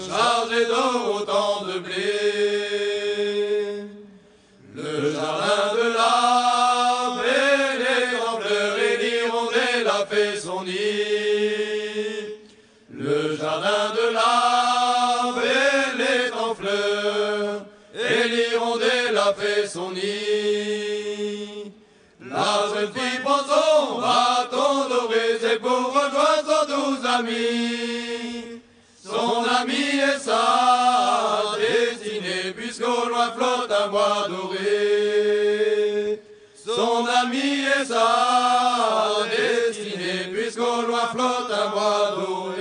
douze 27.21 27.29
amis. 27.31 28.61
Son 28.95 29.43
ami 29.43 29.99
est 29.99 30.19
sa 30.19 31.55
destinée, 31.57 32.53
puisqu'au 32.55 33.09
loin 33.09 33.31
flotte 33.31 33.71
un 33.71 33.87
bois 33.89 34.27
doré. 34.27 36.21
Son 36.55 37.05
ami 37.05 37.65
est 37.65 37.85
sa 37.85 39.25
destinée, 39.35 40.31
puisqu'au 40.33 40.81
loin 40.83 41.07
flotte 41.07 41.51
un 41.51 41.69
bois 41.69 42.11
doré. 42.17 42.59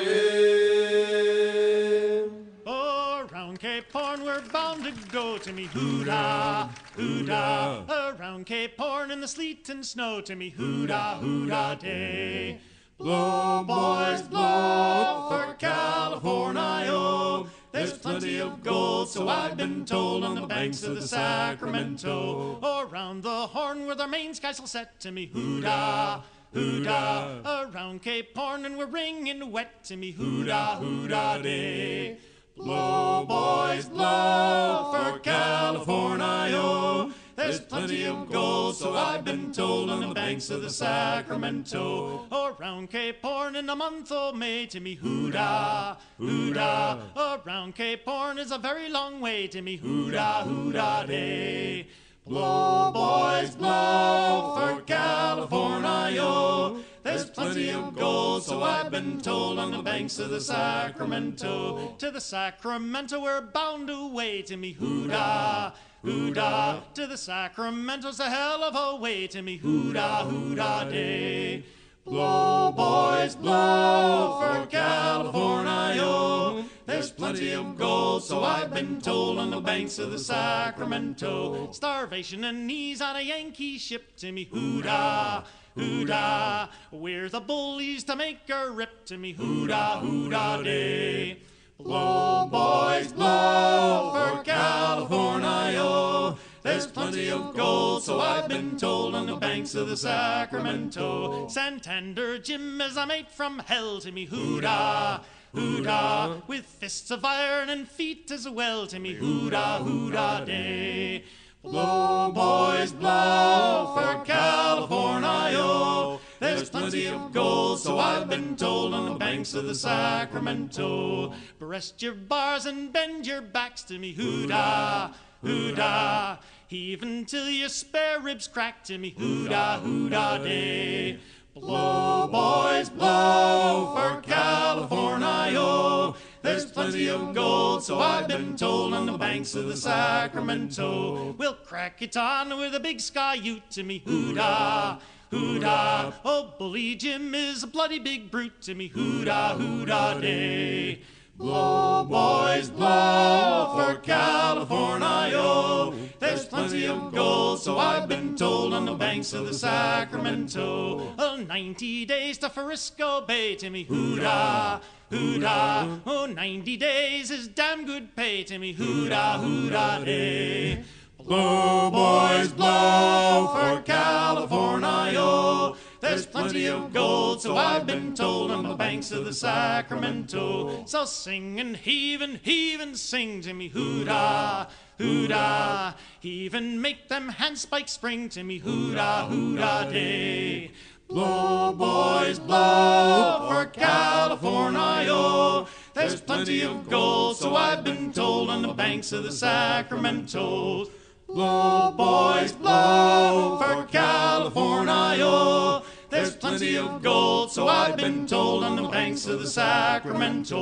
Oh, 2.67 3.21
Around 3.31 3.59
Cape 3.59 3.93
Horn 3.93 4.25
we're 4.25 4.43
bound 4.53 4.85
to 4.85 4.93
go 5.13 5.39
to 5.39 5.53
me 5.53 5.65
hoo-da, 5.75 6.69
hoo-da. 6.97 7.85
Around 7.89 8.41
oh, 8.41 8.45
Cape 8.45 8.79
Horn 8.79 9.11
in 9.11 9.21
the 9.21 9.29
sleet 9.29 9.69
and 9.69 9.85
snow 9.85 10.21
to 10.23 10.35
me 10.35 10.51
hoo-da, 10.51 11.17
hoo-da 11.17 11.75
day. 11.75 12.59
Blow, 12.99 13.63
boys, 13.63 14.23
blow 14.23 15.29
for 15.31 15.55
California. 15.55 17.49
There's 17.71 17.93
plenty 17.93 18.41
of 18.41 18.65
gold, 18.65 19.09
so 19.09 19.29
I've 19.29 19.57
been 19.57 19.85
told, 19.85 20.25
on 20.25 20.35
the 20.35 20.49
banks 20.49 20.83
of 20.83 20.97
the 20.97 21.03
Sacramento. 21.07 22.59
Around 22.61 23.23
the 23.23 23.47
Horn 23.47 23.87
where 23.87 23.95
the 23.95 24.09
main 24.09 24.33
skysail 24.33 24.67
set 24.67 24.99
to 25.01 25.13
me 25.13 25.27
hoo-da, 25.27 26.23
hoo-da. 26.53 27.63
Around 27.63 28.03
Cape 28.03 28.37
Horn 28.37 28.65
and 28.67 28.77
we're 28.77 28.87
ringing 28.87 29.53
wet 29.53 29.85
to 29.85 29.97
me 29.97 30.11
hoo-da, 30.11 30.79
hoo-da 30.79 31.39
day. 31.39 32.19
Blow, 32.57 33.25
boys, 33.29 33.85
blow 33.85 34.93
for 34.93 35.21
California. 35.21 37.15
There's 37.39 37.61
plenty 37.61 38.05
of 38.05 38.33
gold, 38.33 38.75
so 38.75 38.97
I've 38.97 39.25
been 39.25 39.53
told, 39.53 39.91
on 39.91 40.01
the 40.01 40.13
banks 40.13 40.51
of 40.51 40.61
the 40.61 40.69
Sacramento. 40.69 42.27
Around 42.33 42.91
Cape 42.91 43.23
Horn 43.23 43.55
in 43.55 43.67
the 43.67 43.77
month 43.77 44.11
of 44.11 44.35
May 44.35 44.67
to 44.67 44.81
me 44.81 44.97
hoo-da, 44.97 45.95
hoo-da. 46.19 46.99
Around 47.17 47.77
Cape 47.77 48.05
Horn 48.05 48.39
is 48.39 48.51
a 48.51 48.59
very 48.59 48.89
long 48.89 49.21
way 49.21 49.47
to 49.47 49.63
me 49.63 49.77
hoo-da, 49.77 50.43
hoo-da 50.43 51.05
day. 51.05 51.87
Blow, 52.27 52.91
boys, 52.93 53.55
blow 53.55 54.57
for 54.59 54.83
California. 54.83 56.83
There's 57.05 57.31
plenty 57.31 57.71
of 57.71 57.95
gold, 57.95 58.43
so 58.43 58.65
I've 58.65 58.91
been 58.91 59.21
told 59.21 59.61
on 59.61 59.71
the 59.71 59.81
banks 59.81 60.19
of 60.19 60.31
the 60.31 60.41
Sacramento. 60.41 61.95
To 61.99 62.11
the 62.11 62.21
Sacramento 62.21 63.21
we're 63.21 63.41
bound 63.41 63.91
away, 63.91 64.43
Timmy 64.43 64.75
Hoodah, 64.75 65.73
Hoodah. 66.05 66.83
To 66.95 67.07
the 67.07 67.17
Sacramento's 67.17 68.21
a 68.21 68.31
hell 68.31 68.63
of 68.63 68.75
a 68.77 69.01
way, 69.01 69.27
Timmy 69.27 69.59
Hoodah, 69.59 70.31
Hoodah 70.31 70.91
day. 70.91 71.65
Blow, 72.05 72.73
boys, 72.75 73.35
blow 73.35 74.41
for 74.41 74.67
California. 74.67 76.65
There's 76.87 77.11
plenty 77.11 77.53
of 77.53 77.77
gold, 77.77 78.25
so 78.25 78.43
I've 78.43 78.73
been 78.73 79.01
told 79.01 79.39
on 79.39 79.51
the 79.51 79.61
banks 79.61 79.99
of 79.99 80.11
the 80.11 80.19
Sacramento. 80.19 81.71
Starvation 81.73 82.45
and 82.45 82.67
knees 82.67 83.03
on 83.03 83.17
a 83.17 83.21
Yankee 83.21 83.77
ship, 83.77 84.17
Timmy 84.17 84.47
Hoodah, 84.47 85.45
Hoodah. 85.77 86.71
We're 86.93 87.29
the 87.29 87.41
bullies 87.41 88.05
to 88.05 88.17
make 88.17 88.49
a 88.49 88.71
rip, 88.71 89.05
to 89.05 89.15
Timmy 89.15 89.35
Hoodah, 89.35 90.01
Hoodah 90.01 90.65
day. 90.65 91.43
Blow, 91.81 92.49
boys, 92.51 93.13
blow 93.13 94.11
for 94.13 94.43
California. 94.43 96.37
There's 96.65 96.89
plenty 96.89 97.31
of 97.31 97.55
gold, 97.55 98.03
so 98.03 98.19
I've 98.19 98.49
been 98.49 98.77
told 98.77 99.15
on 99.15 99.27
the 99.27 99.37
banks 99.37 99.77
of 99.77 99.89
the 99.89 99.97
Sacramento. 99.97 101.47
Santander 101.47 102.41
Jim 102.41 102.81
is 102.81 102.97
a 102.97 103.07
mate 103.07 103.31
from 103.31 103.61
hell, 103.61 104.01
Timmy 104.01 104.27
Hoodah, 104.27 105.23
Hoodah. 105.55 106.43
With 106.49 106.65
fists 106.65 107.13
of 107.13 107.25
iron 107.25 107.69
and 107.69 107.89
feet 107.89 108.33
as 108.33 108.49
well, 108.49 108.89
Timmy 108.89 109.15
Hoodah, 109.15 109.85
Hoodah 109.87 110.47
day. 110.47 111.23
Blow, 111.63 112.33
boys, 112.33 112.91
blow 112.91 113.93
for 113.95 114.25
California. 114.25 116.19
There's 116.41 116.71
plenty 116.71 117.07
of 117.07 117.33
gold, 117.33 117.81
so 117.81 117.99
I've 117.99 118.29
been 118.29 118.55
told 118.57 118.95
on 118.95 119.07
the 119.07 119.15
banks 119.15 119.55
of 119.55 119.65
the 119.65 119.75
Sacramento. 119.75 121.33
Breast 121.59 122.01
your 122.01 122.15
bars 122.15 122.65
and 122.67 122.93
bend 122.93 123.27
your 123.27 123.43
backs 123.43 123.83
to 123.85 123.99
me, 123.99 124.15
hoodah, 124.15 125.15
hoodah. 125.45 126.39
Heave 126.69 127.03
until 127.03 127.49
your 127.49 127.69
spare 127.69 128.21
ribs 128.21 128.47
crack 128.47 128.85
to 128.85 128.99
me, 128.99 129.15
hoodah, 129.19 129.83
hoodah 129.83 130.45
day. 130.45 131.19
Blow, 131.55 132.29
boys, 132.31 132.89
blow 132.89 133.95
for 133.97 134.21
California. 134.23 136.15
There's 136.43 136.67
plenty 136.67 137.09
of 137.09 137.35
gold, 137.35 137.83
so 137.83 137.99
I've 137.99 138.29
been 138.29 138.57
told 138.57 138.95
on 138.95 139.07
the 139.07 139.19
banks 139.19 139.57
of 139.57 139.67
the 139.67 139.77
Sacramento. 139.77 141.35
We'll 141.37 141.55
crack 141.55 142.01
it 142.01 142.17
on 142.17 142.57
with 142.59 142.77
a 142.77 142.81
big 142.81 143.01
sky 143.01 143.35
ute 143.35 143.69
to 143.73 143.83
me, 143.83 144.01
hoodah, 144.07 145.01
hoodah. 145.33 146.15
Oh, 146.25 146.55
Bully 146.59 146.95
Jim 146.95 147.35
is 147.35 147.63
a 147.63 147.67
bloody 147.67 147.99
big 147.99 148.31
brute 148.31 148.61
to 148.63 148.75
me, 148.75 148.89
hoodah, 148.89 149.59
hoodah 149.59 150.21
day. 150.21 151.03
Blow, 151.37 152.05
boys, 152.05 152.69
blow 152.69 153.75
for 153.77 154.01
California. 154.01 155.97
There's 156.19 156.47
plenty 156.47 156.89
of 156.89 157.15
gold, 157.15 157.61
so 157.61 157.79
I've 157.79 158.09
been 158.09 158.35
told 158.35 158.75
on 158.75 158.85
the 158.85 158.95
banks 158.95 159.33
of 159.33 159.47
the 159.47 159.55
Sacramento. 159.55 161.15
Oh, 161.17 161.37
90 161.37 162.07
days 162.07 162.39
to 162.39 162.51
Frisco 162.51 163.21
Bay, 163.21 163.55
Timmy, 163.55 163.85
hoodah, 163.85 164.81
hoodah. 165.13 166.01
Oh, 166.05 166.27
90 166.27 166.77
days 166.77 167.31
is 167.31 167.47
damn 167.47 167.87
good 167.87 168.17
pay, 168.17 168.43
Timmy, 168.43 168.75
hoodah, 168.75 169.39
hoodah 169.39 170.05
day. 170.05 170.83
Blow, 171.29 171.91
boys, 171.91 172.53
blow 172.53 173.51
for 173.53 173.83
California. 173.83 175.77
There's 176.01 176.25
plenty 176.25 176.69
of 176.69 176.95
gold, 176.95 177.43
so 177.43 177.55
I've 177.55 177.87
been 177.87 178.15
told 178.15 178.51
on 178.51 178.63
the 178.63 178.75
banks 178.75 179.13
of 179.13 179.27
the 179.27 179.35
Sacramento. 179.35 180.87
So 180.87 181.05
sing 181.05 181.61
and 181.61 181.77
heave 181.77 182.23
and 182.23 182.39
heave 182.39 182.81
and 182.81 182.97
sing, 182.97 183.43
Timmy, 183.43 183.69
hoodah, 183.69 184.71
hoodah. 184.99 185.97
Heave 186.19 186.55
and 186.55 186.81
make 186.81 187.11
them 187.11 187.31
handspikes 187.31 187.91
spring, 187.91 188.31
Timmy, 188.31 188.61
hoodah, 188.61 189.29
hoodah 189.29 189.93
day. 189.93 190.71
Blow, 191.09 191.75
boys, 191.75 192.39
blow 192.39 193.49
for 193.51 193.67
California. 193.67 195.67
There's 195.93 196.23
plenty 196.23 196.63
of 196.63 196.89
gold, 196.89 197.37
so 197.37 197.55
I've 197.55 197.85
been 197.85 198.15
told 198.15 198.49
on 198.49 198.63
the 198.63 198.73
banks 198.73 199.13
of 199.13 199.25
the 199.25 199.33
Sacramento. 199.33 200.87
Blow, 201.29 201.93
boys, 201.95 202.53
blow 202.53 203.59
for 203.59 203.85
California. 203.85 205.83
There's 206.09 206.35
plenty 206.35 206.79
of 206.79 207.03
gold, 207.03 207.53
so 207.53 207.69
I've 207.69 207.99
been 207.99 208.27
told 208.27 208.65
on 208.65 208.77
the 208.77 208.89
banks 208.89 209.27
of 209.27 209.41
the 209.41 209.47
Sacramento. 209.47 210.57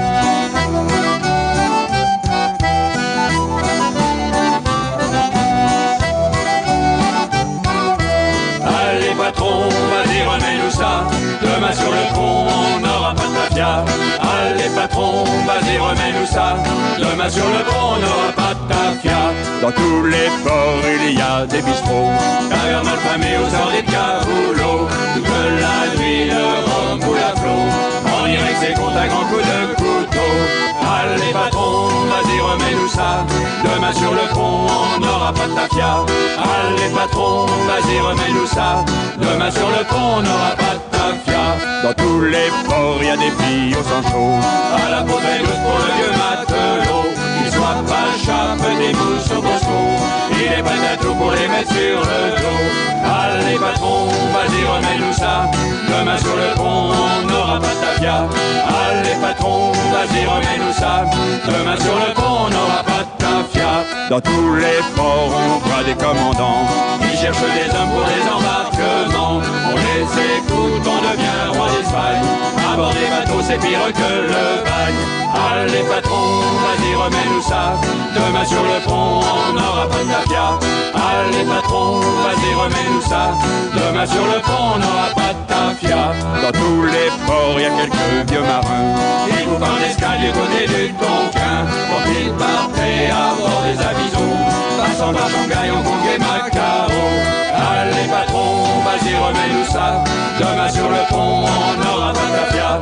Patron, 14.93 15.23
vas-y 15.45 15.77
remets-nous 15.77 16.25
ça. 16.27 16.55
Demain 16.99 17.29
sur 17.29 17.45
le 17.47 17.63
pont, 17.63 17.95
on 17.95 17.99
n'aura 17.99 18.31
Dans 19.05 19.71
tous 19.71 20.05
les 20.05 20.29
ports, 20.43 20.79
il 21.05 21.17
y 21.17 21.21
a 21.21 21.45
des 21.45 21.61
bistrots. 21.61 22.11
Taverne 22.49 22.85
malfamée 22.85 23.37
au 23.37 23.49
sort 23.49 23.71
des 23.71 23.83
caboulots 23.83 24.87
Toute 25.13 25.27
la 25.27 25.99
nuit, 25.99 26.29
le 26.29 26.43
rhum 26.63 26.99
coule 26.99 27.17
à 27.17 27.35
flot. 27.37 27.49
On 28.05 28.25
dirait 28.25 28.53
que 28.53 28.59
c'est 28.61 28.73
contre 28.73 28.97
un 28.97 29.07
grand 29.07 29.25
coup 29.25 29.41
de 29.41 29.75
couteau. 29.75 30.31
Allez 30.81 31.33
patron, 31.33 31.87
vas-y 32.11 32.39
remets-nous 32.39 32.87
ça. 32.87 33.25
Demain 33.63 33.93
sur 33.93 34.11
le 34.11 34.33
pont, 34.33 34.67
on 34.95 34.99
n'aura 34.99 35.33
pas 35.33 35.47
de 35.47 35.53
tafia. 35.53 36.05
Allez 36.37 36.89
patron, 36.95 37.45
vas-y 37.45 37.99
remets-nous 37.99 38.47
ça. 38.47 38.85
Demain 39.17 39.51
sur 39.51 39.67
le 39.67 39.83
pont, 39.83 40.17
on 40.17 40.21
n'aura 40.21 40.55
pas 40.55 40.75
de 40.75 40.83
tafia. 40.91 41.43
Dans 41.83 41.93
tous 41.93 42.21
les 42.21 42.49
ports, 42.65 42.99
il 43.01 43.07
y 43.07 43.09
a 43.09 43.17
des 43.17 43.31
filles 43.31 43.75
au 43.75 43.83
sang 43.83 44.09
chaud. 44.09 44.39
À 44.75 44.89
la 44.89 45.01
peau 45.03 45.19
très 45.19 45.39
douce 45.39 45.59
pour 45.63 45.77
le 45.77 45.91
vieux 45.97 46.11
matelot 46.11 47.12
Soit 47.73 47.81
pas 47.85 48.13
chape 48.23 48.77
des 48.77 48.93
mousses 48.93 49.31
au 49.31 49.41
bosco 49.41 49.79
Il 50.31 50.59
est 50.59 50.61
prêt 50.61 50.87
à 50.93 50.97
tout 50.97 51.15
pour 51.15 51.31
les 51.31 51.47
mettre 51.47 51.69
sur 51.69 51.99
le 52.01 52.21
dos. 52.37 52.61
Allez 53.03 53.57
patron, 53.57 54.07
vas-y 54.33 54.63
remets-nous 54.63 55.13
ça. 55.13 55.49
Demain 55.87 56.17
sur 56.17 56.35
le 56.35 56.55
pont, 56.55 56.91
on 56.93 57.27
n'aura 57.27 57.59
pas 57.59 57.67
de 57.67 57.81
tafia 57.81 58.27
Allez 58.67 59.15
patron, 59.21 59.71
vas-y 59.71 60.25
remets-nous 60.25 60.73
ça. 60.73 61.05
Demain 61.47 61.75
sur 61.77 61.95
le 61.95 62.13
pont, 62.13 62.45
on 62.45 62.49
n'aura 62.49 62.83
pas 62.83 63.03
de 63.05 63.23
tafia 63.23 63.71
Dans 64.09 64.21
tous 64.21 64.55
les 64.55 64.79
ports, 64.95 65.33
on 65.33 65.67
voit 65.67 65.83
des 65.83 65.95
commandants 65.95 66.67
Qui 67.23 67.27
cherchent 67.27 67.55
des 67.55 67.71
hommes 67.77 67.89
pour 67.95 68.03
les 68.03 68.23
embarquements. 68.27 69.39
On 69.71 69.75
les 69.79 70.03
écoute, 70.03 70.83
on 70.83 70.99
devient 71.07 71.57
roi 71.57 71.67
d'Espagne. 71.71 72.27
À 72.69 72.75
bord 72.75 72.91
des 72.91 73.07
bateaux, 73.07 73.41
c'est 73.41 73.59
pire 73.59 73.79
que 73.95 74.27
le 74.27 74.59
bagne. 74.67 74.99
Allez 75.31 75.83
patron, 75.87 76.43
vas-y 76.63 76.93
remets-nous 76.95 77.41
ça. 77.41 77.79
Demain 78.13 78.43
sur 78.43 78.61
le 78.61 78.83
pont, 78.85 79.21
on 79.23 79.53
n'aura 79.53 79.87
pas 79.87 80.03
de 80.03 80.11
tafia 80.11 80.59
Allez 80.93 81.45
patron, 81.45 82.01
vas-y 82.01 82.53
remets-nous 82.55 83.01
ça. 83.01 83.31
Demain 83.71 84.05
sur 84.05 84.25
le 84.25 84.41
pont, 84.41 84.75
on 84.75 84.79
n'aura 84.79 85.07
pas 85.15 85.31
de 85.31 85.47
tafia 85.47 86.11
Dans 86.43 86.51
tous 86.51 86.83
les 86.83 87.07
ports, 87.25 87.55
il 87.55 87.61
y 87.61 87.65
a 87.65 87.69
quelques 87.69 88.31
vieux 88.31 88.41
marins. 88.41 88.99
Qui 89.29 89.45
vous 89.45 89.59
parlent 89.59 89.79
d'escale 89.79 90.19
du 90.19 90.31
côté 90.33 90.67
du 90.67 90.93
Tonkin. 90.95 91.71
Pour 91.87 92.03
qu'ils 92.03 92.33
partaient 92.33 93.07
à 93.15 93.31
bord 93.39 93.63
des 93.63 93.79
avisons 93.79 94.63
Passant 94.77 95.13
par 95.13 95.29
Shanghai, 95.29 95.71
Hong 95.71 95.83
Kong 95.83 96.03
et 96.13 96.19
Macao 96.19 97.12
Allez 97.53 98.07
patron, 98.09 98.81
vas-y 98.85 99.15
remets-nous 99.15 99.71
ça. 99.71 100.03
Demain 100.39 100.69
sur 100.69 100.89
le 100.89 101.07
pont, 101.09 101.45
on 101.45 102.11
de 102.11 102.19
tafia 102.35 102.81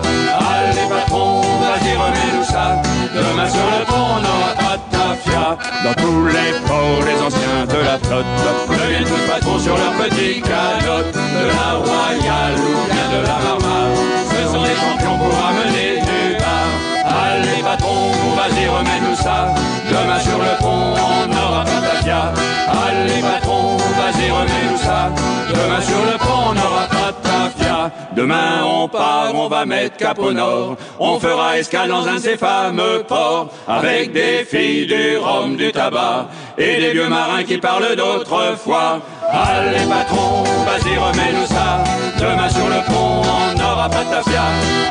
Allez 0.52 0.88
patron, 0.90 1.42
vas-y 1.42 1.96
remets-nous 1.96 2.44
ça. 2.44 2.82
Demain 3.14 3.50
sur 3.50 3.68
le 3.78 3.86
pont, 3.86 4.16
on 4.16 4.22
de 4.22 4.92
tafia 4.92 5.58
Dans 5.84 5.94
tous 6.02 6.26
les 6.28 6.52
ports, 6.68 7.06
les 7.06 7.22
anciens 7.22 7.66
de 7.68 7.86
la 7.86 7.98
flotte 8.00 8.26
Deviennent 8.70 9.04
tous 9.04 9.32
patrons 9.32 9.60
sur 9.60 9.78
leur 9.78 9.92
petit 9.94 10.42
canotte 10.42 11.14
De 11.14 11.48
la 11.48 11.78
Royale 11.78 12.56
ou 12.58 12.94
bien 12.94 13.20
de 13.20 13.24
la 13.26 13.38
Marmare 13.40 13.98
Ce 14.30 14.54
sont 14.54 14.64
des 14.64 14.76
champions 14.76 15.18
pour 15.18 15.38
amener 15.38 16.02
du 16.02 16.38
bar 16.38 16.91
Allez 17.32 17.64
patron, 17.64 18.12
vas-y 18.36 18.68
remets-nous 18.68 19.16
ça 19.16 19.54
Demain 19.90 20.20
sur 20.20 20.38
le 20.38 20.58
pont, 20.60 20.94
on 20.96 21.28
n'aura 21.28 21.64
pas 21.64 21.80
de 21.80 22.12
Allez 22.12 23.22
patron, 23.22 23.78
vas-y 23.78 24.30
remets-nous 24.30 24.78
ça 24.78 25.10
Demain 25.50 25.82
sur 25.82 26.02
le 26.12 26.18
pont, 26.18 26.50
on 26.50 26.54
n'aura 26.54 26.88
pas 26.90 27.14
tafia 27.24 27.92
Demain 28.16 28.66
on 28.66 28.90
part, 28.90 29.32
on 29.34 29.48
va 29.48 29.66
mettre 29.66 29.96
cap 29.96 30.20
au 30.20 30.34
nord. 30.34 30.76
On 31.00 31.20
fera 31.20 31.58
escale 31.58 31.88
dans 31.88 32.06
un 32.08 32.16
de 32.16 32.20
ces 32.20 32.38
fameux 32.38 33.04
ports. 33.08 33.50
Avec 33.68 34.12
des 34.12 34.44
filles, 34.44 34.86
du 34.86 35.18
rhum, 35.18 35.56
du 35.56 35.72
tabac. 35.72 36.28
Et 36.58 36.82
des 36.82 36.92
vieux 36.92 37.08
marins 37.08 37.44
qui 37.44 37.58
parlent 37.58 37.96
d'autrefois. 37.96 39.00
Allez 39.34 39.86
patron, 39.88 40.44
vas-y 40.66 40.98
remets-nous 40.98 41.48
ça. 41.48 41.84
Demain 42.20 42.50
sur 42.50 42.68
le 42.68 42.84
pont, 42.86 43.22
on 43.24 43.58
n'aura 43.58 43.90
pas 43.90 44.04
de 44.04 44.10
tafia. 44.10 44.44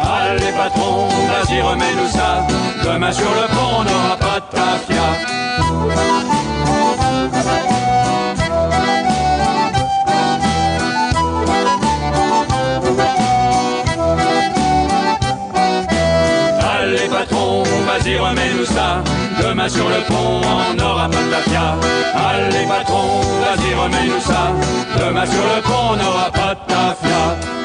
Allez 0.03 0.53
patron, 0.53 1.09
vas-y 1.09 1.61
remets-nous 1.61 2.09
ça. 2.09 2.47
Demain 2.83 3.13
sur 3.13 3.29
le 3.29 3.47
pont, 3.55 3.81
on 3.81 3.85
n'aura 3.85 4.17
pas 4.17 4.41
de 4.41 4.57
tafia. 4.57 6.40
Vas-y 17.91 18.17
remets-nous 18.17 18.65
ça. 18.65 19.03
Demain 19.43 19.69
sur 19.69 19.89
le 19.89 20.01
pont, 20.07 20.41
on 20.45 20.75
n'aura 20.75 21.09
pas 21.09 21.23
de 21.23 21.31
tafia. 21.31 21.77
Allez 22.15 22.67
patron, 22.67 23.21
vas-y 23.43 23.75
remets-nous 23.75 24.21
ça. 24.21 24.53
Demain 24.99 25.27
sur 25.27 25.43
le 25.43 25.63
pont, 25.63 25.93
on 25.93 25.97
n'aura 25.97 26.31
pas 26.31 26.55
de 26.55 26.67
tafia. 26.67 27.23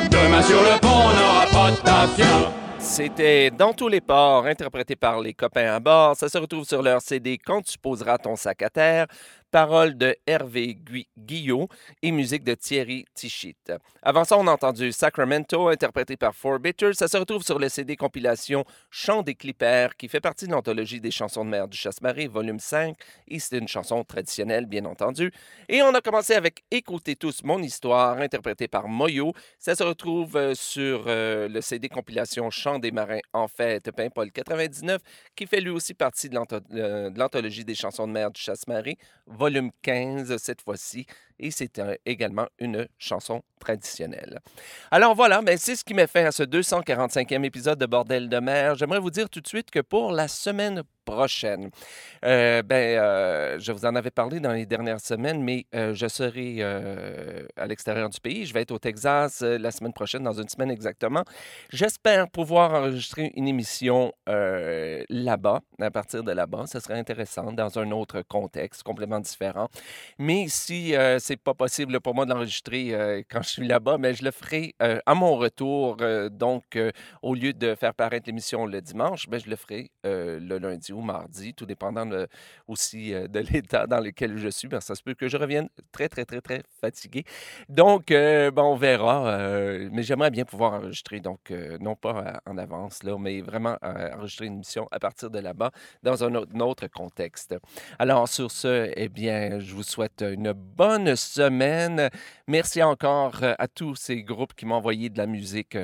Demain 0.09 0.41
sur 0.41 0.61
le 0.61 0.79
pont, 0.79 1.01
on 1.09 1.13
n'aura 1.19 1.45
pas 1.51 1.71
de 1.71 1.77
tafia. 1.77 2.51
C'était 2.79 3.51
Dans 3.51 3.73
tous 3.73 3.87
les 3.87 4.01
ports, 4.01 4.45
interprété 4.45 4.95
par 4.95 5.19
les 5.19 5.33
copains 5.33 5.73
à 5.73 5.79
bord. 5.79 6.15
Ça 6.15 6.29
se 6.29 6.37
retrouve 6.37 6.65
sur 6.65 6.81
leur 6.81 7.01
CD 7.01 7.37
Quand 7.43 7.61
tu 7.61 7.77
poseras 7.77 8.17
ton 8.17 8.35
sac 8.35 8.61
à 8.61 8.69
terre. 8.69 9.07
Paroles 9.51 9.97
de 9.97 10.15
Hervé 10.27 10.75
Gui- 10.75 11.07
Guillot 11.17 11.69
et 12.01 12.11
musique 12.11 12.43
de 12.43 12.55
Thierry 12.55 13.05
Tichit. 13.13 13.55
Avant 14.01 14.25
ça, 14.25 14.37
on 14.37 14.47
a 14.47 14.51
entendu 14.51 14.91
Sacramento, 14.91 15.69
interprété 15.69 16.17
par 16.17 16.35
Four 16.35 16.59
Bitters. 16.59 16.95
Ça 16.95 17.07
se 17.07 17.15
retrouve 17.15 17.43
sur 17.43 17.57
le 17.57 17.69
CD 17.69 17.95
compilation 17.95 18.65
Chant 18.89 19.21
des 19.23 19.35
Clippers, 19.35 19.95
qui 19.95 20.09
fait 20.09 20.19
partie 20.19 20.45
de 20.47 20.51
l'anthologie 20.51 20.99
des 20.99 21.11
chansons 21.11 21.45
de 21.45 21.49
mer 21.49 21.67
du 21.67 21.77
Chasse-Marée, 21.77 22.27
volume 22.27 22.59
5. 22.59 22.97
Et 23.29 23.39
c'est 23.39 23.57
une 23.57 23.67
chanson 23.67 24.03
traditionnelle, 24.03 24.65
bien 24.65 24.85
entendu. 24.85 25.31
Et 25.69 25.81
on 25.81 25.93
a 25.93 26.01
commencé 26.01 26.33
avec 26.33 26.63
Écoutez 26.71 27.15
tous 27.15 27.43
mon 27.43 27.61
histoire, 27.61 28.17
interprété 28.17 28.67
par 28.67 28.87
Moyo. 28.87 29.33
Ça 29.57 29.75
se 29.75 29.83
retrouve 29.83 30.35
euh, 30.35 30.53
sur 30.53 31.05
euh, 31.07 31.47
le 31.47 31.61
CD 31.61 31.87
compilation 31.87 32.49
Chant 32.49 32.79
des 32.79 32.91
marins 32.91 33.19
en 33.33 33.47
fête, 33.47 33.91
Paimpol 33.91 34.31
99, 34.31 35.01
qui 35.35 35.47
fait 35.47 35.61
lui 35.61 35.69
aussi 35.69 35.93
partie 35.93 36.29
de 36.29 36.37
euh, 36.73 37.09
l'anthologie 37.15 37.63
des 37.63 37.75
chansons 37.75 38.07
de 38.07 38.11
mer 38.11 38.31
du 38.31 38.41
Chasse-Marée, 38.41 38.97
volume 39.35 39.71
15 39.81 40.37
cette 40.37 40.61
fois-ci. 40.61 41.05
Et 41.37 41.51
c'est 41.51 41.81
également 42.05 42.47
une 42.59 42.87
chanson 42.97 43.43
traditionnelle. 43.59 44.39
Alors 44.89 45.15
voilà, 45.15 45.41
mais 45.41 45.57
c'est 45.57 45.75
ce 45.75 45.83
qui 45.83 45.93
met 45.93 46.07
fin 46.07 46.25
à 46.25 46.31
ce 46.31 46.43
245e 46.43 47.43
épisode 47.43 47.77
de 47.77 47.85
Bordel 47.85 48.29
de 48.29 48.39
mer. 48.39 48.75
J'aimerais 48.75 48.99
vous 48.99 49.11
dire 49.11 49.29
tout 49.29 49.41
de 49.41 49.47
suite 49.47 49.69
que 49.69 49.81
pour 49.81 50.11
la 50.11 50.27
semaine 50.27 50.83
prochaine, 51.05 51.69
euh, 52.25 52.61
ben, 52.63 52.97
euh, 52.97 53.59
je 53.59 53.71
vous 53.71 53.85
en 53.85 53.95
avais 53.95 54.11
parlé 54.11 54.39
dans 54.39 54.51
les 54.51 54.65
dernières 54.65 54.99
semaines, 54.99 55.41
mais 55.41 55.65
euh, 55.75 55.93
je 55.93 56.07
serai 56.07 56.57
euh, 56.59 57.45
à 57.55 57.67
l'extérieur 57.67 58.09
du 58.09 58.19
pays. 58.19 58.45
Je 58.45 58.53
vais 58.53 58.61
être 58.63 58.71
au 58.71 58.79
Texas 58.79 59.41
la 59.41 59.71
semaine 59.71 59.93
prochaine, 59.93 60.23
dans 60.23 60.33
une 60.33 60.49
semaine 60.49 60.71
exactement. 60.71 61.23
J'espère 61.69 62.29
pouvoir 62.29 62.73
enregistrer 62.73 63.31
une 63.35 63.47
émission 63.47 64.11
là-bas, 64.27 65.61
à 65.79 65.91
partir 65.91 66.23
de 66.23 66.31
là-bas. 66.31 66.65
Ce 66.67 66.79
serait 66.79 66.97
intéressant 66.97 67.53
dans 67.53 67.77
un 67.79 67.91
autre 67.91 68.23
contexte 68.23 68.83
complètement 68.83 69.19
différent. 69.19 69.69
Mais 70.17 70.47
si 70.49 70.95
euh, 70.95 71.19
c'est 71.19 71.37
pas 71.37 71.53
possible 71.53 71.99
pour 72.01 72.15
moi 72.15 72.25
de 72.25 72.31
l'enregistrer 72.31 73.25
quand 73.29 73.43
je 73.43 73.49
suis 73.49 73.67
là-bas, 73.67 73.97
mais 73.99 74.13
je 74.15 74.23
le 74.23 74.31
ferai 74.31 74.73
à 74.79 75.13
mon 75.13 75.35
retour. 75.35 75.97
Donc, 76.31 76.77
au 77.21 77.35
lieu 77.35 77.53
de 77.53 77.75
faire 77.75 77.93
paraître 77.93 78.27
l'émission 78.27 78.65
le 78.65 78.81
dimanche, 78.81 79.29
ben, 79.29 79.39
je 79.39 79.49
le 79.49 79.55
ferai 79.55 79.91
le 80.03 80.57
lundi 80.57 80.91
mardi, 81.01 81.53
tout 81.53 81.65
dépendant 81.65 82.07
aussi 82.67 83.13
euh, 83.13 83.27
de 83.27 83.39
l'état 83.51 83.87
dans 83.87 83.99
lequel 83.99 84.37
je 84.37 84.49
suis. 84.49 84.67
que 84.67 84.79
ça 84.79 84.95
se 84.95 85.03
peut 85.03 85.13
que 85.13 85.27
je 85.27 85.37
revienne 85.37 85.69
très, 85.91 86.09
très, 86.09 86.25
très, 86.25 86.41
très 86.41 86.63
fatigué. 86.81 87.23
Donc, 87.69 88.11
euh, 88.11 88.51
on 88.57 88.75
verra. 88.75 89.27
euh, 89.27 89.89
mais 89.91 90.03
j'aimerais 90.03 90.31
bien 90.31 90.45
pouvoir 90.45 90.73
enregistrer, 90.73 91.19
donc 91.19 91.51
euh, 91.51 91.77
non 91.79 91.95
pas 91.95 92.41
en 92.45 92.57
avance, 92.57 93.03
là, 93.03 93.17
mais 93.19 93.41
vraiment 93.41 93.77
enregistrer 93.81 94.47
une 94.47 94.55
émission 94.55 94.87
à 94.91 94.99
partir 94.99 95.29
de 95.29 95.39
là-bas 95.39 95.71
dans 96.03 96.23
un 96.23 96.35
autre, 96.35 96.87
contexte. 96.87 97.55
Alors, 97.99 98.27
sur 98.27 98.51
ce, 98.51 98.91
eh 98.95 99.09
bien, 99.09 99.59
je 99.59 99.73
vous 99.73 99.83
souhaite 99.83 100.21
une 100.21 100.51
bonne 100.53 101.15
semaine. 101.15 102.09
Merci 102.47 102.83
encore 102.83 103.39
à 103.43 103.67
tous 103.67 103.95
ces 103.95 104.23
groupes 104.23 104.53
qui 104.53 104.65
m'ont 104.65 104.75
envoyé 104.75 105.09
de 105.09 105.17
la 105.17 105.25
musique 105.25 105.77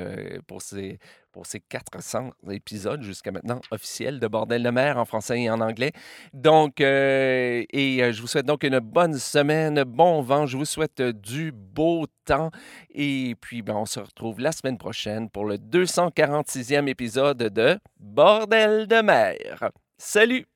pour 0.46 0.62
ces, 0.62 0.98
pour 1.32 1.46
ces 1.46 1.60
400 1.60 2.30
épisodes 2.50 3.02
jusqu'à 3.02 3.32
maintenant 3.32 3.60
officiels 3.70 4.20
de 4.20 4.26
Bordel 4.26 4.62
de 4.62 4.70
mer 4.70 4.98
en 4.98 5.04
français 5.04 5.42
et 5.42 5.50
en 5.50 5.60
anglais. 5.60 5.92
Donc, 6.32 6.80
euh, 6.80 7.64
et 7.70 8.02
euh, 8.02 8.12
je 8.12 8.20
vous 8.20 8.26
souhaite 8.26 8.46
donc 8.46 8.64
une 8.64 8.78
bonne 8.78 9.14
semaine, 9.14 9.82
bon 9.84 10.22
vent. 10.22 10.46
Je 10.46 10.56
vous 10.56 10.64
souhaite 10.64 11.00
euh, 11.00 11.12
du 11.12 11.52
beau 11.52 12.06
temps. 12.24 12.50
Et 12.90 13.34
puis, 13.40 13.62
ben, 13.62 13.74
on 13.74 13.86
se 13.86 14.00
retrouve 14.00 14.40
la 14.40 14.52
semaine 14.52 14.78
prochaine 14.78 15.30
pour 15.30 15.44
le 15.44 15.56
246e 15.56 16.86
épisode 16.86 17.38
de 17.38 17.78
Bordel 17.98 18.86
de 18.86 19.02
mer. 19.02 19.70
Salut! 19.98 20.46